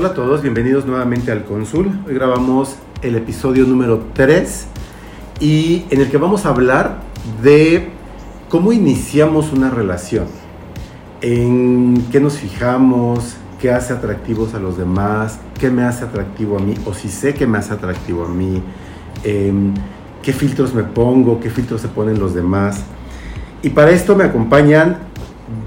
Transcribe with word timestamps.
Hola 0.00 0.08
a 0.08 0.14
todos, 0.14 0.40
bienvenidos 0.40 0.86
nuevamente 0.86 1.30
al 1.30 1.44
Cónsul. 1.44 1.90
Hoy 2.06 2.14
grabamos 2.14 2.76
el 3.02 3.16
episodio 3.16 3.66
número 3.66 4.02
3 4.14 4.66
y 5.40 5.84
en 5.90 6.00
el 6.00 6.10
que 6.10 6.16
vamos 6.16 6.46
a 6.46 6.48
hablar 6.48 7.00
de 7.42 7.90
cómo 8.48 8.72
iniciamos 8.72 9.52
una 9.52 9.68
relación, 9.68 10.24
en 11.20 12.06
qué 12.10 12.18
nos 12.18 12.38
fijamos, 12.38 13.36
qué 13.60 13.72
hace 13.72 13.92
atractivos 13.92 14.54
a 14.54 14.58
los 14.58 14.78
demás, 14.78 15.38
qué 15.58 15.68
me 15.68 15.82
hace 15.82 16.04
atractivo 16.04 16.56
a 16.56 16.60
mí, 16.60 16.76
o 16.86 16.94
si 16.94 17.10
sé 17.10 17.34
que 17.34 17.46
me 17.46 17.58
hace 17.58 17.74
atractivo 17.74 18.24
a 18.24 18.28
mí, 18.28 18.62
em, 19.22 19.74
qué 20.22 20.32
filtros 20.32 20.72
me 20.72 20.84
pongo, 20.84 21.40
qué 21.40 21.50
filtros 21.50 21.82
se 21.82 21.88
ponen 21.88 22.18
los 22.18 22.32
demás. 22.32 22.84
Y 23.62 23.68
para 23.68 23.90
esto 23.90 24.16
me 24.16 24.24
acompañan 24.24 24.96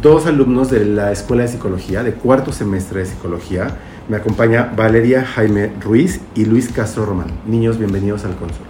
dos 0.02 0.26
alumnos 0.26 0.72
de 0.72 0.86
la 0.86 1.12
Escuela 1.12 1.44
de 1.44 1.50
Psicología, 1.50 2.02
de 2.02 2.14
cuarto 2.14 2.52
semestre 2.52 3.02
de 3.02 3.06
Psicología, 3.06 3.78
me 4.10 4.18
acompaña 4.18 4.72
Valeria 4.76 5.24
Jaime 5.24 5.72
Ruiz 5.80 6.20
y 6.36 6.46
Luis 6.46 6.70
Castro 6.72 7.06
Román. 7.06 7.28
Niños, 7.46 7.78
bienvenidos 7.78 8.26
al 8.26 8.36
Consul. 8.36 8.66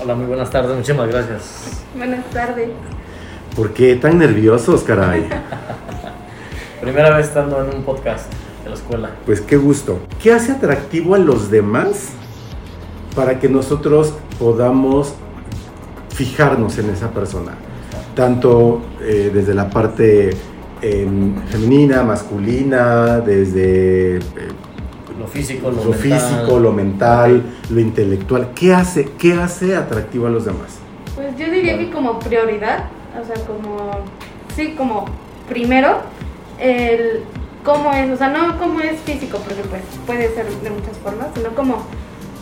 Hola, 0.00 0.14
muy 0.14 0.26
buenas 0.26 0.50
tardes, 0.50 0.76
muchísimas 0.76 1.08
gracias. 1.08 1.82
Buenas 1.96 2.24
tardes. 2.26 2.70
¿Por 3.56 3.72
qué 3.72 3.96
tan 3.96 4.18
nerviosos, 4.18 4.82
caray? 4.82 5.28
Primera 6.80 7.16
vez 7.16 7.26
estando 7.26 7.64
en 7.64 7.74
un 7.74 7.82
podcast 7.82 8.32
de 8.62 8.70
la 8.70 8.76
escuela. 8.76 9.10
Pues 9.24 9.40
qué 9.40 9.56
gusto. 9.56 9.98
¿Qué 10.22 10.32
hace 10.32 10.52
atractivo 10.52 11.14
a 11.14 11.18
los 11.18 11.50
demás 11.50 12.10
para 13.16 13.40
que 13.40 13.48
nosotros 13.48 14.14
podamos 14.38 15.14
fijarnos 16.10 16.78
en 16.78 16.90
esa 16.90 17.10
persona? 17.10 17.52
Tanto 18.14 18.82
eh, 19.02 19.30
desde 19.34 19.52
la 19.54 19.68
parte 19.68 20.30
eh, 20.80 21.08
femenina, 21.48 22.04
masculina, 22.04 23.18
desde... 23.18 24.18
Eh, 24.18 24.20
lo 25.18 25.26
físico, 25.26 25.70
lo, 25.70 25.76
lo 25.84 25.90
mental. 25.90 26.00
físico, 26.00 26.58
lo 26.58 26.72
mental, 26.72 27.42
lo 27.70 27.80
intelectual. 27.80 28.50
¿Qué 28.54 28.72
hace, 28.72 29.10
¿Qué 29.18 29.34
hace 29.34 29.76
atractivo 29.76 30.26
a 30.26 30.30
los 30.30 30.44
demás? 30.44 30.78
Pues 31.14 31.36
yo 31.38 31.50
diría 31.50 31.78
que 31.78 31.90
como 31.90 32.18
prioridad, 32.18 32.84
o 33.20 33.24
sea, 33.24 33.36
como, 33.46 33.90
sí, 34.54 34.74
como 34.76 35.06
primero, 35.48 36.00
el 36.58 37.22
cómo 37.64 37.92
es, 37.92 38.10
o 38.10 38.16
sea, 38.16 38.28
no 38.28 38.58
cómo 38.58 38.80
es 38.80 39.00
físico, 39.00 39.38
porque 39.38 39.62
pues 39.62 39.82
puede 40.06 40.34
ser 40.34 40.46
de 40.46 40.70
muchas 40.70 40.96
formas, 40.98 41.28
sino 41.34 41.50
como 41.50 41.82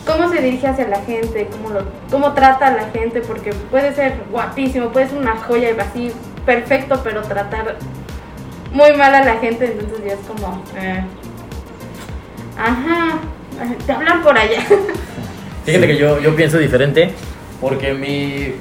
cómo 0.05 0.29
se 0.29 0.41
dirige 0.41 0.67
hacia 0.67 0.87
la 0.87 1.01
gente, 1.01 1.47
cómo, 1.51 1.69
lo, 1.69 1.85
cómo 2.11 2.33
trata 2.33 2.67
a 2.67 2.71
la 2.71 2.89
gente, 2.89 3.21
porque 3.21 3.53
puede 3.71 3.93
ser 3.95 4.21
guapísimo, 4.31 4.89
puede 4.89 5.09
ser 5.09 5.17
una 5.17 5.37
joya 5.37 5.71
y 5.71 5.79
así, 5.79 6.11
perfecto, 6.45 7.01
pero 7.03 7.23
tratar 7.23 7.77
muy 8.71 8.93
mal 8.93 9.15
a 9.15 9.23
la 9.23 9.37
gente, 9.37 9.65
entonces 9.71 10.05
ya 10.05 10.13
es 10.13 10.19
como... 10.27 10.61
Eh, 10.75 11.03
Ajá, 12.57 13.19
te 13.85 13.91
hablan 13.91 14.23
por 14.23 14.37
allá. 14.37 14.65
Fíjate 15.65 15.87
que 15.87 15.97
yo, 15.97 16.19
yo 16.19 16.35
pienso 16.35 16.57
diferente 16.57 17.11
porque 17.59 17.93
mi, 17.93 18.53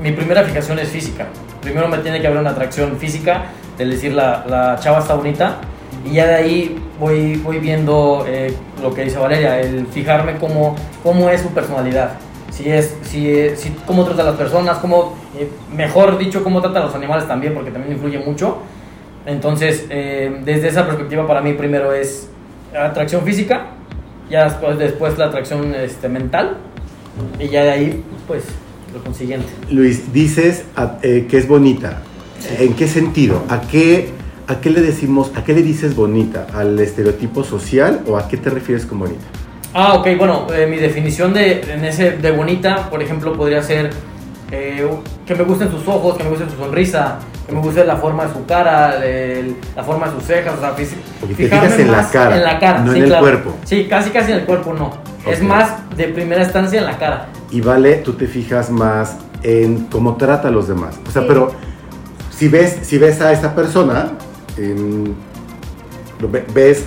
mi 0.00 0.12
primera 0.12 0.42
fijación 0.44 0.78
es 0.78 0.88
física. 0.88 1.28
Primero 1.60 1.88
me 1.88 1.98
tiene 1.98 2.20
que 2.20 2.26
haber 2.26 2.38
una 2.38 2.50
atracción 2.50 2.96
física, 2.98 3.46
del 3.78 3.90
decir 3.90 4.12
la, 4.12 4.44
la 4.46 4.78
chava 4.80 4.98
está 5.00 5.14
bonita, 5.14 5.58
y 6.04 6.14
ya 6.14 6.26
de 6.26 6.34
ahí 6.34 6.76
voy, 6.98 7.36
voy 7.36 7.58
viendo 7.58 8.24
eh, 8.26 8.54
lo 8.80 8.92
que 8.92 9.04
dice 9.04 9.18
Valeria, 9.18 9.60
el 9.60 9.86
fijarme 9.86 10.36
cómo, 10.36 10.74
cómo 11.02 11.30
es 11.30 11.40
su 11.40 11.48
personalidad. 11.48 12.14
Si 12.50 12.68
es, 12.68 12.96
si, 13.02 13.56
si, 13.56 13.70
cómo 13.86 14.04
trata 14.04 14.22
a 14.22 14.26
las 14.26 14.36
personas, 14.36 14.78
cómo, 14.78 15.16
eh, 15.38 15.48
mejor 15.74 16.18
dicho, 16.18 16.42
cómo 16.44 16.60
trata 16.60 16.80
a 16.80 16.84
los 16.84 16.94
animales 16.94 17.26
también, 17.26 17.54
porque 17.54 17.70
también 17.70 17.94
influye 17.94 18.18
mucho. 18.18 18.58
Entonces, 19.24 19.86
eh, 19.88 20.40
desde 20.44 20.68
esa 20.68 20.84
perspectiva, 20.86 21.26
para 21.26 21.40
mí 21.40 21.52
primero 21.52 21.92
es 21.92 22.28
atracción 22.74 23.22
física, 23.24 23.66
ya 24.30 24.44
después, 24.44 24.78
después 24.78 25.18
la 25.18 25.26
atracción 25.26 25.74
este, 25.74 26.08
mental, 26.08 26.56
y 27.38 27.48
ya 27.48 27.64
de 27.64 27.70
ahí, 27.70 28.04
pues, 28.26 28.44
lo 28.92 29.02
consiguiente. 29.02 29.48
Luis, 29.70 30.12
dices 30.12 30.64
eh, 31.02 31.26
que 31.28 31.38
es 31.38 31.48
bonita. 31.48 32.02
¿En 32.58 32.74
qué 32.74 32.88
sentido? 32.88 33.44
¿A 33.48 33.60
qué, 33.60 34.10
¿A 34.48 34.60
qué 34.60 34.70
le 34.70 34.80
decimos, 34.80 35.30
a 35.36 35.44
qué 35.44 35.54
le 35.54 35.62
dices 35.62 35.94
bonita? 35.94 36.46
¿Al 36.52 36.78
estereotipo 36.78 37.44
social 37.44 38.02
o 38.06 38.16
a 38.16 38.28
qué 38.28 38.36
te 38.36 38.50
refieres 38.50 38.84
con 38.84 38.98
bonita? 38.98 39.24
Ah, 39.74 39.94
ok, 39.94 40.08
bueno, 40.18 40.46
eh, 40.52 40.66
mi 40.66 40.76
definición 40.76 41.32
de, 41.32 41.62
en 41.62 41.84
ese, 41.84 42.12
de 42.18 42.30
bonita, 42.32 42.90
por 42.90 43.02
ejemplo, 43.02 43.34
podría 43.34 43.62
ser 43.62 43.90
eh, 44.50 44.86
que 45.24 45.34
me 45.34 45.44
gusten 45.44 45.70
sus 45.70 45.86
ojos, 45.88 46.16
que 46.16 46.24
me 46.24 46.30
guste 46.30 46.44
su 46.50 46.56
sonrisa, 46.56 47.18
me 47.50 47.60
guste 47.60 47.84
la 47.84 47.96
forma 47.96 48.26
de 48.26 48.32
su 48.32 48.44
cara, 48.46 49.04
el, 49.04 49.56
la 49.74 49.82
forma 49.82 50.06
de 50.06 50.12
sus 50.12 50.24
cejas, 50.24 50.54
o 50.56 50.60
sea, 50.60 50.70
Porque 51.20 51.34
te 51.34 51.48
fijas 51.48 51.78
en 51.78 51.90
la 51.92 52.08
cara, 52.10 52.36
en 52.36 52.44
la 52.44 52.58
cara, 52.58 52.78
no 52.80 52.92
sí, 52.92 52.98
en 52.98 53.04
el 53.04 53.08
claro. 53.10 53.22
cuerpo. 53.24 53.54
Sí, 53.64 53.86
casi 53.88 54.10
casi 54.10 54.32
en 54.32 54.38
el 54.40 54.44
cuerpo 54.46 54.72
no. 54.72 54.90
Es 55.26 55.42
más 55.42 55.74
de 55.96 56.08
primera 56.08 56.42
instancia 56.42 56.78
en 56.80 56.86
la 56.86 56.98
cara. 56.98 57.28
Y 57.50 57.60
vale, 57.60 57.96
tú 57.96 58.14
te 58.14 58.26
fijas 58.26 58.70
más 58.70 59.16
en 59.42 59.86
cómo 59.90 60.16
trata 60.16 60.48
a 60.48 60.50
los 60.50 60.68
demás. 60.68 60.98
O 61.06 61.10
sea, 61.10 61.22
Sí. 61.22 61.28
pero 61.28 61.52
si 62.30 62.48
ves, 62.48 62.78
si 62.82 62.98
ves 62.98 63.20
a 63.20 63.32
esa 63.32 63.54
persona, 63.54 64.12
lo 66.20 66.28
ve- 66.28 66.44
ves 66.54 66.84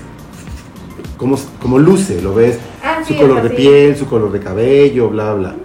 cómo, 1.17 1.37
cómo 1.61 1.77
luce, 1.79 2.21
lo 2.21 2.33
ves 2.33 2.59
Ah, 2.83 2.99
su 3.05 3.13
sí, 3.13 3.19
color 3.19 3.41
de 3.41 3.49
piel, 3.49 3.95
su 3.95 4.05
color 4.07 4.31
de 4.31 4.39
cabello, 4.39 5.09
bla, 5.09 5.33
bla. 5.33 5.55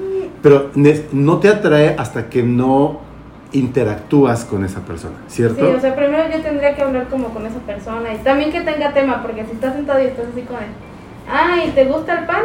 Pero 0.43 0.71
no 1.13 1.39
te 1.39 1.49
atrae 1.49 1.95
hasta 1.99 2.29
que 2.31 2.43
no 2.43 3.01
interactúas 3.53 4.45
con 4.45 4.65
esa 4.65 4.81
persona, 4.81 5.17
¿cierto? 5.29 5.67
Sí, 5.67 5.77
o 5.77 5.81
sea, 5.81 5.95
primero 5.95 6.25
yo 6.31 6.41
tendría 6.41 6.75
que 6.75 6.83
hablar 6.83 7.09
como 7.09 7.29
con 7.29 7.47
esa 7.47 7.59
persona 7.61 8.15
y 8.15 8.19
también 8.19 8.53
que 8.53 8.61
tenga 8.61 8.93
tema, 8.93 9.23
porque 9.23 9.45
si 9.45 9.53
estás 9.53 9.75
sentado 9.75 10.01
y 10.01 10.07
estás 10.07 10.27
así 10.33 10.43
como 10.43 10.59
de, 10.59 10.67
ay, 11.29 11.73
¿te 11.75 11.85
gusta 11.85 12.21
el 12.21 12.27
pan? 12.27 12.43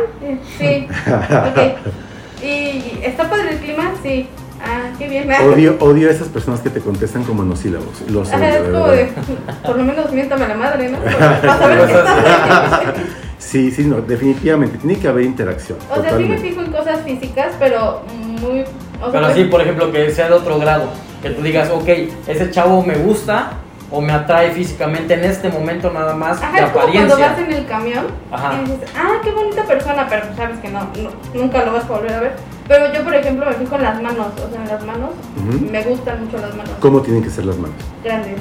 Sí, 0.57 0.87
ok. 0.89 2.43
¿Y 2.43 2.99
está 3.03 3.29
padre 3.29 3.51
el 3.51 3.57
clima? 3.59 3.91
Sí. 4.03 4.27
Ah, 4.63 4.91
qué 4.97 5.07
bien. 5.07 5.29
Odio, 5.53 5.77
odio 5.79 6.09
a 6.09 6.11
esas 6.11 6.27
personas 6.27 6.59
que 6.61 6.69
te 6.69 6.79
contestan 6.79 7.23
como 7.23 7.43
monosílabos. 7.43 8.01
Los 8.09 8.31
odio, 8.33 8.45
es 8.45 8.61
como 8.63 8.87
de, 8.87 9.09
por 9.63 9.77
lo 9.77 9.83
menos 9.83 10.11
miéntame 10.11 10.47
la 10.47 10.55
madre, 10.55 10.89
¿no? 10.89 10.97
Para 11.03 11.57
saber 11.57 11.87
qué 11.87 13.01
Sí, 13.37 13.71
sí, 13.71 13.83
no, 13.83 14.01
definitivamente. 14.01 14.77
Tiene 14.79 14.97
que 14.97 15.07
haber 15.07 15.25
interacción. 15.25 15.77
O 15.91 16.01
sea, 16.01 16.17
sí 16.17 16.23
me 16.25 16.37
fijo 16.37 16.61
en 16.61 16.71
cosas 16.71 17.01
físicas, 17.01 17.53
pero 17.59 18.01
muy... 18.41 18.63
O 19.01 19.11
sea, 19.11 19.11
Pero 19.11 19.23
pues- 19.25 19.35
sí, 19.35 19.43
por 19.45 19.61
ejemplo, 19.61 19.91
que 19.91 20.09
sea 20.11 20.27
de 20.27 20.33
otro 20.33 20.59
grado. 20.59 20.85
Que 21.21 21.29
tú 21.31 21.41
digas, 21.41 21.69
ok, 21.71 21.87
ese 22.27 22.51
chavo 22.51 22.83
me 22.83 22.95
gusta 22.95 23.51
o 23.91 24.01
me 24.01 24.13
atrae 24.13 24.51
físicamente 24.51 25.13
en 25.13 25.23
este 25.23 25.49
momento 25.49 25.91
nada 25.91 26.13
más 26.15 26.41
Ajá, 26.41 26.51
de 26.51 26.65
es 26.65 26.71
como 26.71 26.87
cuando 26.91 27.17
vas 27.19 27.37
en 27.39 27.53
el 27.53 27.65
camión 27.67 28.05
Ajá. 28.31 28.53
y 28.61 28.71
dices, 28.71 28.89
ah, 28.97 29.13
qué 29.23 29.31
bonita 29.31 29.63
persona, 29.63 30.07
pero 30.09 30.25
sabes 30.35 30.59
que 30.59 30.69
no, 30.69 30.79
no- 31.01 31.11
nunca 31.33 31.63
lo 31.65 31.73
vas 31.73 31.83
a 31.85 31.87
volver 31.87 32.13
a 32.13 32.19
ver. 32.19 32.33
Pero 32.67 32.91
yo, 32.93 33.03
por 33.03 33.13
ejemplo, 33.15 33.45
me 33.45 33.53
fijo 33.53 33.75
en 33.75 33.83
las 33.83 34.01
manos, 34.01 34.27
o 34.43 34.51
sea, 34.51 34.61
en 34.61 34.67
las 34.67 34.83
manos, 34.85 35.09
me 35.71 35.83
gustan 35.83 36.25
mucho 36.25 36.37
las 36.39 36.55
manos 36.55 36.71
¿Cómo 36.79 36.99
tienen 37.01 37.23
que 37.23 37.29
ser 37.29 37.45
las 37.45 37.57
manos? 37.57 37.75
grandes. 38.03 38.37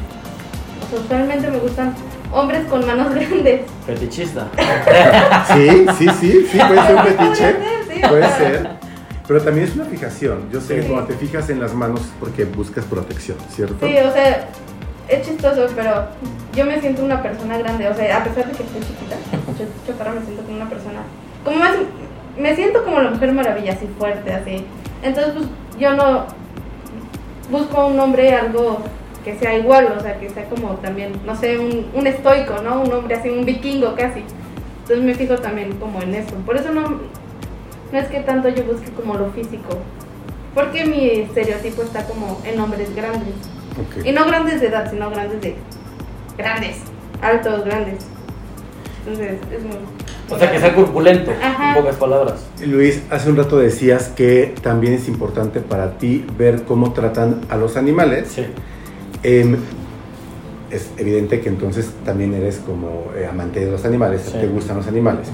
O 0.86 0.90
sea, 0.90 0.98
usualmente 1.04 1.50
me 1.50 1.58
gustan 1.58 1.94
hombres 2.32 2.64
con 2.66 2.86
manos 2.86 3.14
grandes. 3.14 3.60
Fetichista. 3.86 4.46
Sí, 5.54 5.86
sí, 5.98 6.08
sí, 6.20 6.46
sí, 6.50 6.58
puede 6.58 6.82
ser 6.86 6.96
un 6.96 7.02
fetiche. 7.02 7.56
Sí, 7.94 8.00
Puede 8.08 8.22
sea, 8.22 8.36
ser. 8.38 8.68
Pero 9.26 9.40
también 9.42 9.66
es 9.66 9.74
una 9.74 9.86
fijación. 9.86 10.48
Yo 10.52 10.60
sé 10.60 10.76
que 10.76 10.82
Sí. 10.82 10.88
cuando 10.88 11.06
te 11.06 11.14
fijas 11.14 11.48
en 11.50 11.60
las 11.60 11.72
manos 11.74 12.00
es 12.00 12.12
porque 12.20 12.44
buscas 12.44 12.84
protección, 12.84 13.38
¿cierto? 13.50 13.86
Sí, 13.86 13.96
o 13.96 14.12
sea, 14.12 14.48
es 15.08 15.26
chistoso, 15.26 15.66
pero 15.74 16.06
yo 16.54 16.66
me 16.66 16.80
siento 16.80 17.02
una 17.04 17.22
persona 17.22 17.56
grande. 17.58 17.88
O 17.88 17.94
sea, 17.94 18.18
a 18.18 18.24
pesar 18.24 18.46
de 18.50 18.52
que 18.56 18.62
estoy 18.62 18.80
chiquita, 18.82 19.16
yo 19.58 19.66
chaparra 19.86 20.12
me 20.12 20.22
siento 20.24 20.42
como 20.42 20.56
una 20.56 20.68
persona. 20.68 21.00
Como 21.44 21.56
más. 21.58 21.72
Me 22.38 22.54
siento 22.56 22.84
como 22.84 23.00
la 23.00 23.10
mujer 23.10 23.32
maravilla, 23.32 23.72
así 23.72 23.88
fuerte, 23.98 24.32
así. 24.32 24.64
Entonces, 25.02 25.32
pues 25.34 25.46
yo 25.78 25.92
no. 25.94 26.26
Busco 27.50 27.86
un 27.86 28.00
hombre 28.00 28.34
algo 28.34 28.80
que 29.24 29.38
sea 29.38 29.56
igual, 29.56 29.94
o 29.96 30.00
sea, 30.02 30.18
que 30.18 30.28
sea 30.30 30.44
como 30.48 30.70
también, 30.76 31.12
no 31.26 31.34
sé, 31.36 31.58
un, 31.58 31.86
un 31.94 32.06
estoico, 32.06 32.56
¿no? 32.62 32.82
Un 32.82 32.92
hombre 32.92 33.14
así, 33.16 33.28
un 33.30 33.44
vikingo 33.44 33.94
casi. 33.94 34.22
Entonces 34.82 35.04
me 35.04 35.14
fijo 35.14 35.36
también 35.36 35.72
como 35.78 36.00
en 36.02 36.14
eso. 36.14 36.34
Por 36.46 36.56
eso 36.56 36.72
no, 36.72 37.00
no 37.94 38.00
es 38.00 38.08
que 38.08 38.20
tanto 38.20 38.48
yo 38.48 38.64
busque 38.64 38.90
como 38.90 39.14
lo 39.14 39.30
físico. 39.30 39.78
Porque 40.52 40.84
mi 40.84 41.08
estereotipo 41.10 41.82
está 41.82 42.04
como 42.06 42.40
en 42.44 42.58
hombres 42.60 42.94
grandes. 42.94 43.34
Ok. 43.80 44.04
Y 44.04 44.10
no 44.12 44.26
grandes 44.26 44.60
de 44.60 44.66
edad, 44.66 44.90
sino 44.90 45.10
grandes 45.10 45.40
de. 45.40 45.54
Grandes. 46.36 46.78
Altos, 47.22 47.64
grandes. 47.64 48.04
Entonces, 49.06 49.38
es 49.52 49.62
muy. 49.62 49.76
O 50.28 50.38
sea, 50.38 50.50
que 50.50 50.58
sea 50.58 50.74
corpulento, 50.74 51.32
Ajá. 51.40 51.68
en 51.70 51.74
pocas 51.82 51.96
palabras. 51.96 52.46
Luis, 52.66 53.02
hace 53.10 53.30
un 53.30 53.36
rato 53.36 53.58
decías 53.58 54.08
que 54.08 54.54
también 54.62 54.94
es 54.94 55.06
importante 55.06 55.60
para 55.60 55.98
ti 55.98 56.24
ver 56.36 56.62
cómo 56.64 56.92
tratan 56.94 57.42
a 57.48 57.56
los 57.56 57.76
animales. 57.76 58.28
Sí. 58.34 58.44
Em, 59.22 59.56
es 60.70 60.90
evidente 60.96 61.40
que 61.40 61.48
entonces 61.48 61.90
también 62.04 62.34
eres 62.34 62.56
como 62.56 63.12
eh, 63.16 63.26
amante 63.26 63.64
de 63.64 63.70
los 63.70 63.84
animales, 63.84 64.22
Sí. 64.22 64.32
te 64.40 64.46
gustan 64.48 64.78
los 64.78 64.88
animales. 64.88 65.28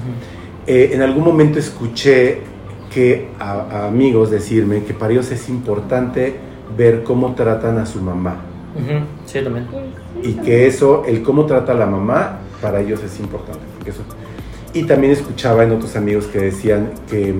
Eh, 0.67 0.91
en 0.93 1.01
algún 1.01 1.23
momento 1.23 1.57
escuché 1.57 2.41
que 2.93 3.29
a, 3.39 3.51
a 3.71 3.87
amigos 3.87 4.29
decirme 4.31 4.83
que 4.83 4.93
para 4.93 5.13
ellos 5.13 5.31
es 5.31 5.47
importante 5.49 6.35
ver 6.77 7.03
cómo 7.03 7.33
tratan 7.33 7.77
a 7.79 7.85
su 7.85 8.01
mamá 8.01 8.35
Sí, 9.25 9.39
también. 9.41 9.67
y 10.23 10.33
que 10.35 10.67
eso, 10.67 11.03
el 11.05 11.21
cómo 11.23 11.45
trata 11.45 11.73
a 11.73 11.75
la 11.75 11.85
mamá, 11.85 12.39
para 12.61 12.79
ellos 12.79 13.01
es 13.03 13.19
importante. 13.19 13.59
porque 13.75 13.91
eso- 13.91 14.03
y 14.73 14.83
también 14.83 15.11
escuchaba 15.13 15.63
en 15.63 15.71
otros 15.73 15.95
amigos 15.97 16.27
que 16.27 16.39
decían 16.39 16.91
que 17.09 17.35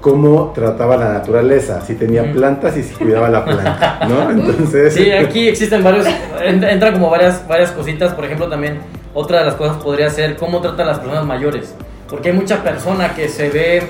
cómo 0.00 0.52
trataba 0.54 0.96
la 0.96 1.12
naturaleza, 1.12 1.80
si 1.84 1.94
tenía 1.94 2.32
plantas 2.32 2.76
y 2.76 2.82
si 2.84 2.94
cuidaba 2.94 3.28
la 3.28 3.44
planta, 3.44 4.00
¿no? 4.08 4.30
Entonces, 4.30 4.94
Sí, 4.94 5.10
aquí 5.10 5.48
existen 5.48 5.82
varios, 5.82 6.06
en- 6.42 6.62
entran 6.64 6.92
como 6.94 7.10
varias, 7.10 7.46
varias 7.48 7.72
cositas, 7.72 8.14
por 8.14 8.24
ejemplo 8.24 8.48
también 8.48 8.78
otra 9.14 9.40
de 9.40 9.46
las 9.46 9.54
cosas 9.56 9.76
podría 9.82 10.08
ser 10.08 10.36
cómo 10.36 10.60
tratan 10.60 10.86
a 10.86 10.90
las 10.92 10.98
personas 11.00 11.26
mayores, 11.26 11.74
porque 12.08 12.30
hay 12.30 12.36
mucha 12.36 12.62
persona 12.62 13.12
que 13.14 13.28
se 13.28 13.50
ve, 13.50 13.82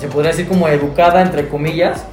se 0.00 0.08
podría 0.08 0.30
decir 0.30 0.48
como 0.48 0.68
educada 0.68 1.22
entre 1.22 1.48
comillas, 1.48 2.04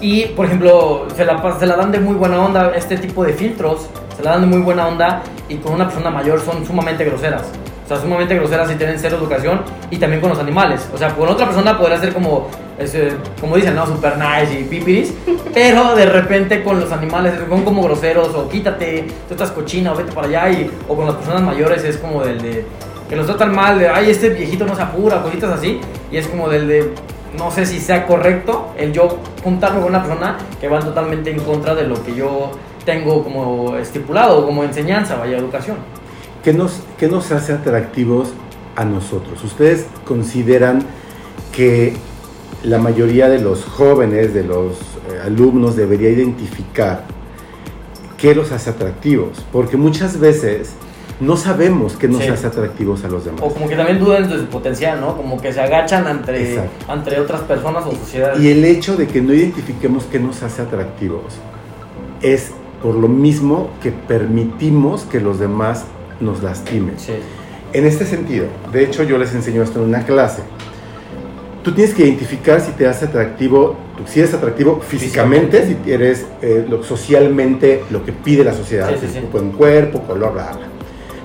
y 0.00 0.26
por 0.26 0.46
ejemplo 0.46 1.06
se 1.16 1.24
la, 1.24 1.58
se 1.58 1.66
la 1.66 1.76
dan 1.76 1.92
de 1.92 2.00
muy 2.00 2.14
buena 2.14 2.40
onda, 2.40 2.72
este 2.74 2.96
tipo 2.98 3.24
de 3.24 3.32
filtros, 3.32 3.86
se 4.16 4.22
la 4.22 4.32
dan 4.32 4.42
de 4.42 4.46
muy 4.48 4.60
buena 4.60 4.88
onda 4.88 5.22
y 5.48 5.56
con 5.56 5.74
una 5.74 5.86
persona 5.86 6.10
mayor 6.10 6.40
son 6.40 6.66
sumamente 6.66 7.04
groseras. 7.04 7.42
O 7.84 7.88
sea, 7.88 8.00
sumamente 8.00 8.34
groseras 8.36 8.70
y 8.70 8.76
tienen 8.76 8.96
cero 8.98 9.16
educación 9.20 9.62
y 9.90 9.96
también 9.98 10.20
con 10.20 10.30
los 10.30 10.38
animales. 10.38 10.88
O 10.94 10.98
sea, 10.98 11.14
con 11.14 11.28
otra 11.28 11.46
persona 11.46 11.78
podría 11.78 11.98
ser 11.98 12.12
como, 12.12 12.48
ese, 12.78 13.12
como 13.40 13.56
dicen, 13.56 13.74
¿no? 13.74 13.86
Super 13.86 14.16
nice 14.16 14.60
y 14.60 14.64
pipiris. 14.64 15.12
Pero 15.54 15.94
de 15.94 16.06
repente 16.06 16.62
con 16.62 16.80
los 16.80 16.92
animales 16.92 17.34
son 17.48 17.62
como 17.64 17.82
groseros 17.82 18.34
o 18.34 18.48
quítate, 18.48 19.06
tú 19.28 19.34
estás 19.34 19.50
cochina 19.50 19.92
o 19.92 19.96
vete 19.96 20.12
para 20.12 20.28
allá. 20.28 20.50
Y, 20.50 20.70
o 20.88 20.96
con 20.96 21.06
las 21.06 21.16
personas 21.16 21.42
mayores 21.42 21.84
es 21.84 21.96
como 21.96 22.24
del 22.24 22.40
de 22.40 22.64
que 23.12 23.16
los 23.16 23.26
tratan 23.26 23.54
mal, 23.54 23.78
de 23.78 23.90
ay, 23.90 24.08
este 24.08 24.30
viejito 24.30 24.64
no 24.64 24.74
se 24.74 24.80
apura, 24.80 25.20
cositas 25.20 25.50
así. 25.50 25.78
Y 26.10 26.16
es 26.16 26.26
como 26.28 26.48
del 26.48 26.66
de 26.66 26.94
no 27.36 27.50
sé 27.50 27.66
si 27.66 27.78
sea 27.78 28.06
correcto 28.06 28.72
el 28.78 28.90
yo 28.90 29.18
juntarme 29.44 29.80
con 29.80 29.90
una 29.90 30.02
persona 30.02 30.38
que 30.58 30.66
va 30.66 30.80
totalmente 30.80 31.30
en 31.30 31.38
contra 31.40 31.74
de 31.74 31.86
lo 31.86 32.02
que 32.02 32.14
yo 32.14 32.52
tengo 32.86 33.22
como 33.22 33.76
estipulado, 33.76 34.46
como 34.46 34.64
enseñanza, 34.64 35.16
vaya 35.16 35.36
educación. 35.36 35.76
¿qué 36.42 36.54
nos, 36.54 36.80
¿qué 36.96 37.06
nos 37.06 37.30
hace 37.32 37.52
atractivos 37.52 38.30
a 38.76 38.86
nosotros? 38.86 39.44
¿Ustedes 39.44 39.84
consideran 40.06 40.82
que 41.54 41.92
la 42.62 42.78
mayoría 42.78 43.28
de 43.28 43.42
los 43.42 43.66
jóvenes, 43.66 44.32
de 44.32 44.44
los 44.44 44.78
eh, 45.10 45.20
alumnos, 45.22 45.76
debería 45.76 46.08
identificar 46.08 47.04
qué 48.16 48.34
los 48.34 48.52
hace 48.52 48.70
atractivos? 48.70 49.44
Porque 49.52 49.76
muchas 49.76 50.18
veces 50.18 50.76
no 51.22 51.36
sabemos 51.36 51.94
qué 51.96 52.08
nos 52.08 52.22
Sí. 52.22 52.28
hace 52.28 52.46
atractivos 52.48 53.04
a 53.04 53.08
los 53.08 53.24
demás. 53.24 53.40
O 53.42 53.48
como 53.48 53.68
que 53.68 53.76
también 53.76 53.98
dudan 53.98 54.28
de 54.28 54.38
su 54.38 54.46
potencial, 54.46 55.00
¿no? 55.00 55.16
Como 55.16 55.40
que 55.40 55.52
se 55.52 55.60
agachan 55.60 56.06
entre, 56.08 56.54
Exacto. 56.54 56.92
entre 56.92 57.20
otras 57.20 57.42
personas 57.42 57.84
o 57.86 57.92
sociedades. 57.92 58.40
Y 58.40 58.50
el 58.50 58.64
hecho 58.64 58.96
de 58.96 59.06
que 59.06 59.20
no 59.22 59.32
identifiquemos 59.32 60.04
qué 60.04 60.18
nos 60.18 60.42
hace 60.42 60.62
atractivos 60.62 61.34
es 62.20 62.50
por 62.82 62.94
lo 62.96 63.08
mismo 63.08 63.70
que 63.82 63.92
permitimos 63.92 65.02
que 65.04 65.20
los 65.20 65.38
demás 65.38 65.84
nos 66.20 66.42
lastimen. 66.42 66.98
Sí. 66.98 67.12
En 67.72 67.86
este 67.86 68.04
sentido, 68.04 68.46
de 68.72 68.84
hecho 68.84 69.02
yo 69.04 69.16
les 69.18 69.32
enseño 69.34 69.62
esto 69.62 69.80
en 69.80 69.88
una 69.88 70.04
clase. 70.04 70.42
Tú 71.62 71.72
tienes 71.72 71.94
que 71.94 72.02
identificar 72.04 72.60
si 72.60 72.72
te 72.72 72.88
hace 72.88 73.04
atractivo, 73.04 73.76
si 74.06 74.18
eres 74.18 74.34
atractivo 74.34 74.80
físicamente, 74.80 75.64
si 75.84 75.90
eres 75.90 76.26
eh, 76.42 76.66
lo- 76.68 76.82
socialmente 76.82 77.84
lo 77.90 78.04
que 78.04 78.10
pide 78.12 78.42
la 78.42 78.52
sociedad, 78.52 78.90
Sí, 79.00 79.06
sí, 79.12 79.20
buen 79.30 79.52
cuerpo, 79.52 80.00
color, 80.00 80.32
bla, 80.32 80.50
bla. 80.52 80.66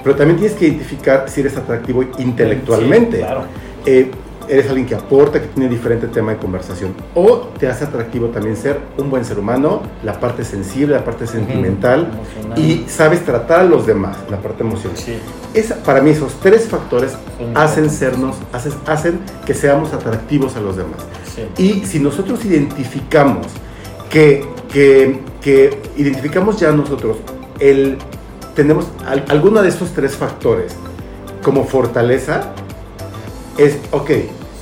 Pero 0.08 0.16
también 0.16 0.40
tienes 0.40 0.56
que 0.58 0.68
identificar 0.68 1.26
si 1.28 1.42
eres 1.42 1.58
atractivo 1.58 2.02
intelectualmente. 2.18 3.18
Sí, 3.18 3.24
claro. 3.24 3.42
Eh, 3.86 4.10
eres 4.48 4.70
alguien 4.70 4.88
que 4.88 4.96
aporta, 4.96 5.42
que 5.42 5.48
tiene 5.50 5.68
diferente 5.68 6.08
tema 6.08 6.32
de 6.32 6.38
conversación. 6.38 6.94
O 7.14 7.50
te 7.60 7.68
hace 7.68 7.84
atractivo 7.84 8.28
también 8.28 8.56
ser 8.56 8.80
un 8.98 9.10
buen 9.10 9.26
ser 9.26 9.38
humano, 9.38 9.82
la 10.06 10.18
parte 10.18 10.46
sensible, 10.46 10.96
la 10.96 11.04
parte 11.04 11.28
sentimental, 11.28 12.08
Emocional. 12.14 12.58
y 12.58 12.86
sabes 12.88 13.26
tratar 13.26 13.60
a 13.60 13.64
los 13.66 13.86
demás, 13.86 14.16
la 14.32 14.38
parte 14.38 14.64
emocional. 14.64 14.98
Sí. 14.98 15.18
Esa- 15.54 15.76
para 15.84 16.00
mí 16.00 16.12
esos 16.12 16.40
tres 16.40 16.70
factores 16.70 17.12
hacen 17.54 17.90
sernos, 17.90 18.38
hacen, 18.54 18.72
hacen 18.86 19.20
que 19.46 19.54
seamos 19.54 19.92
atractivos 19.92 20.56
a 20.56 20.62
los 20.62 20.78
demás. 20.78 21.00
Sí. 21.36 21.42
Y 21.62 21.86
si 21.86 22.00
nosotros 22.00 22.46
identificamos 22.46 23.48
que, 24.10 24.46
que, 24.72 25.20
que 25.42 25.82
identificamos 25.98 26.58
ya 26.58 26.72
nosotros 26.72 27.18
el 27.60 27.98
tenemos 28.58 28.88
al- 29.06 29.24
alguno 29.30 29.62
de 29.62 29.70
estos 29.70 29.92
tres 29.92 30.16
factores 30.16 30.76
como 31.44 31.64
fortaleza, 31.64 32.42
es 33.58 33.78
ok. 33.92 34.10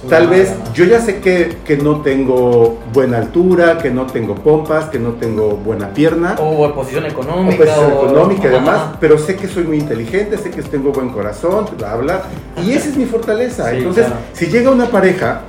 Tal 0.09 0.27
vez 0.27 0.53
yo 0.75 0.83
ya 0.85 0.99
sé 1.01 1.19
que, 1.19 1.57
que 1.65 1.77
no 1.77 2.01
tengo 2.01 2.77
buena 2.93 3.17
altura, 3.17 3.79
que 3.79 3.89
no 3.89 4.05
tengo 4.05 4.35
pompas, 4.35 4.85
que 4.89 4.99
no 4.99 5.13
tengo 5.13 5.55
buena 5.55 5.89
pierna 5.95 6.35
O 6.37 6.71
posición 6.75 7.07
económica. 7.07 7.55
o 7.55 7.57
posición 7.65 7.91
o- 7.91 8.03
económica 8.03 8.47
y 8.47 8.51
demás, 8.51 8.75
Ajá. 8.81 8.97
pero 8.99 9.17
sé 9.17 9.35
que 9.37 9.47
soy 9.47 9.63
muy 9.63 9.77
inteligente, 9.79 10.37
sé 10.37 10.51
que 10.51 10.61
tengo 10.61 10.91
buen 10.91 11.09
corazón, 11.09 11.65
bla, 11.77 11.95
bla, 11.95 12.21
y 12.63 12.73
esa 12.73 12.89
es 12.89 12.97
mi 12.97 13.05
fortaleza. 13.05 13.71
Sí, 13.71 13.77
Entonces, 13.77 14.05
claro. 14.05 14.21
si 14.33 14.45
llega 14.47 14.69
una 14.69 14.85
pareja 14.91 15.41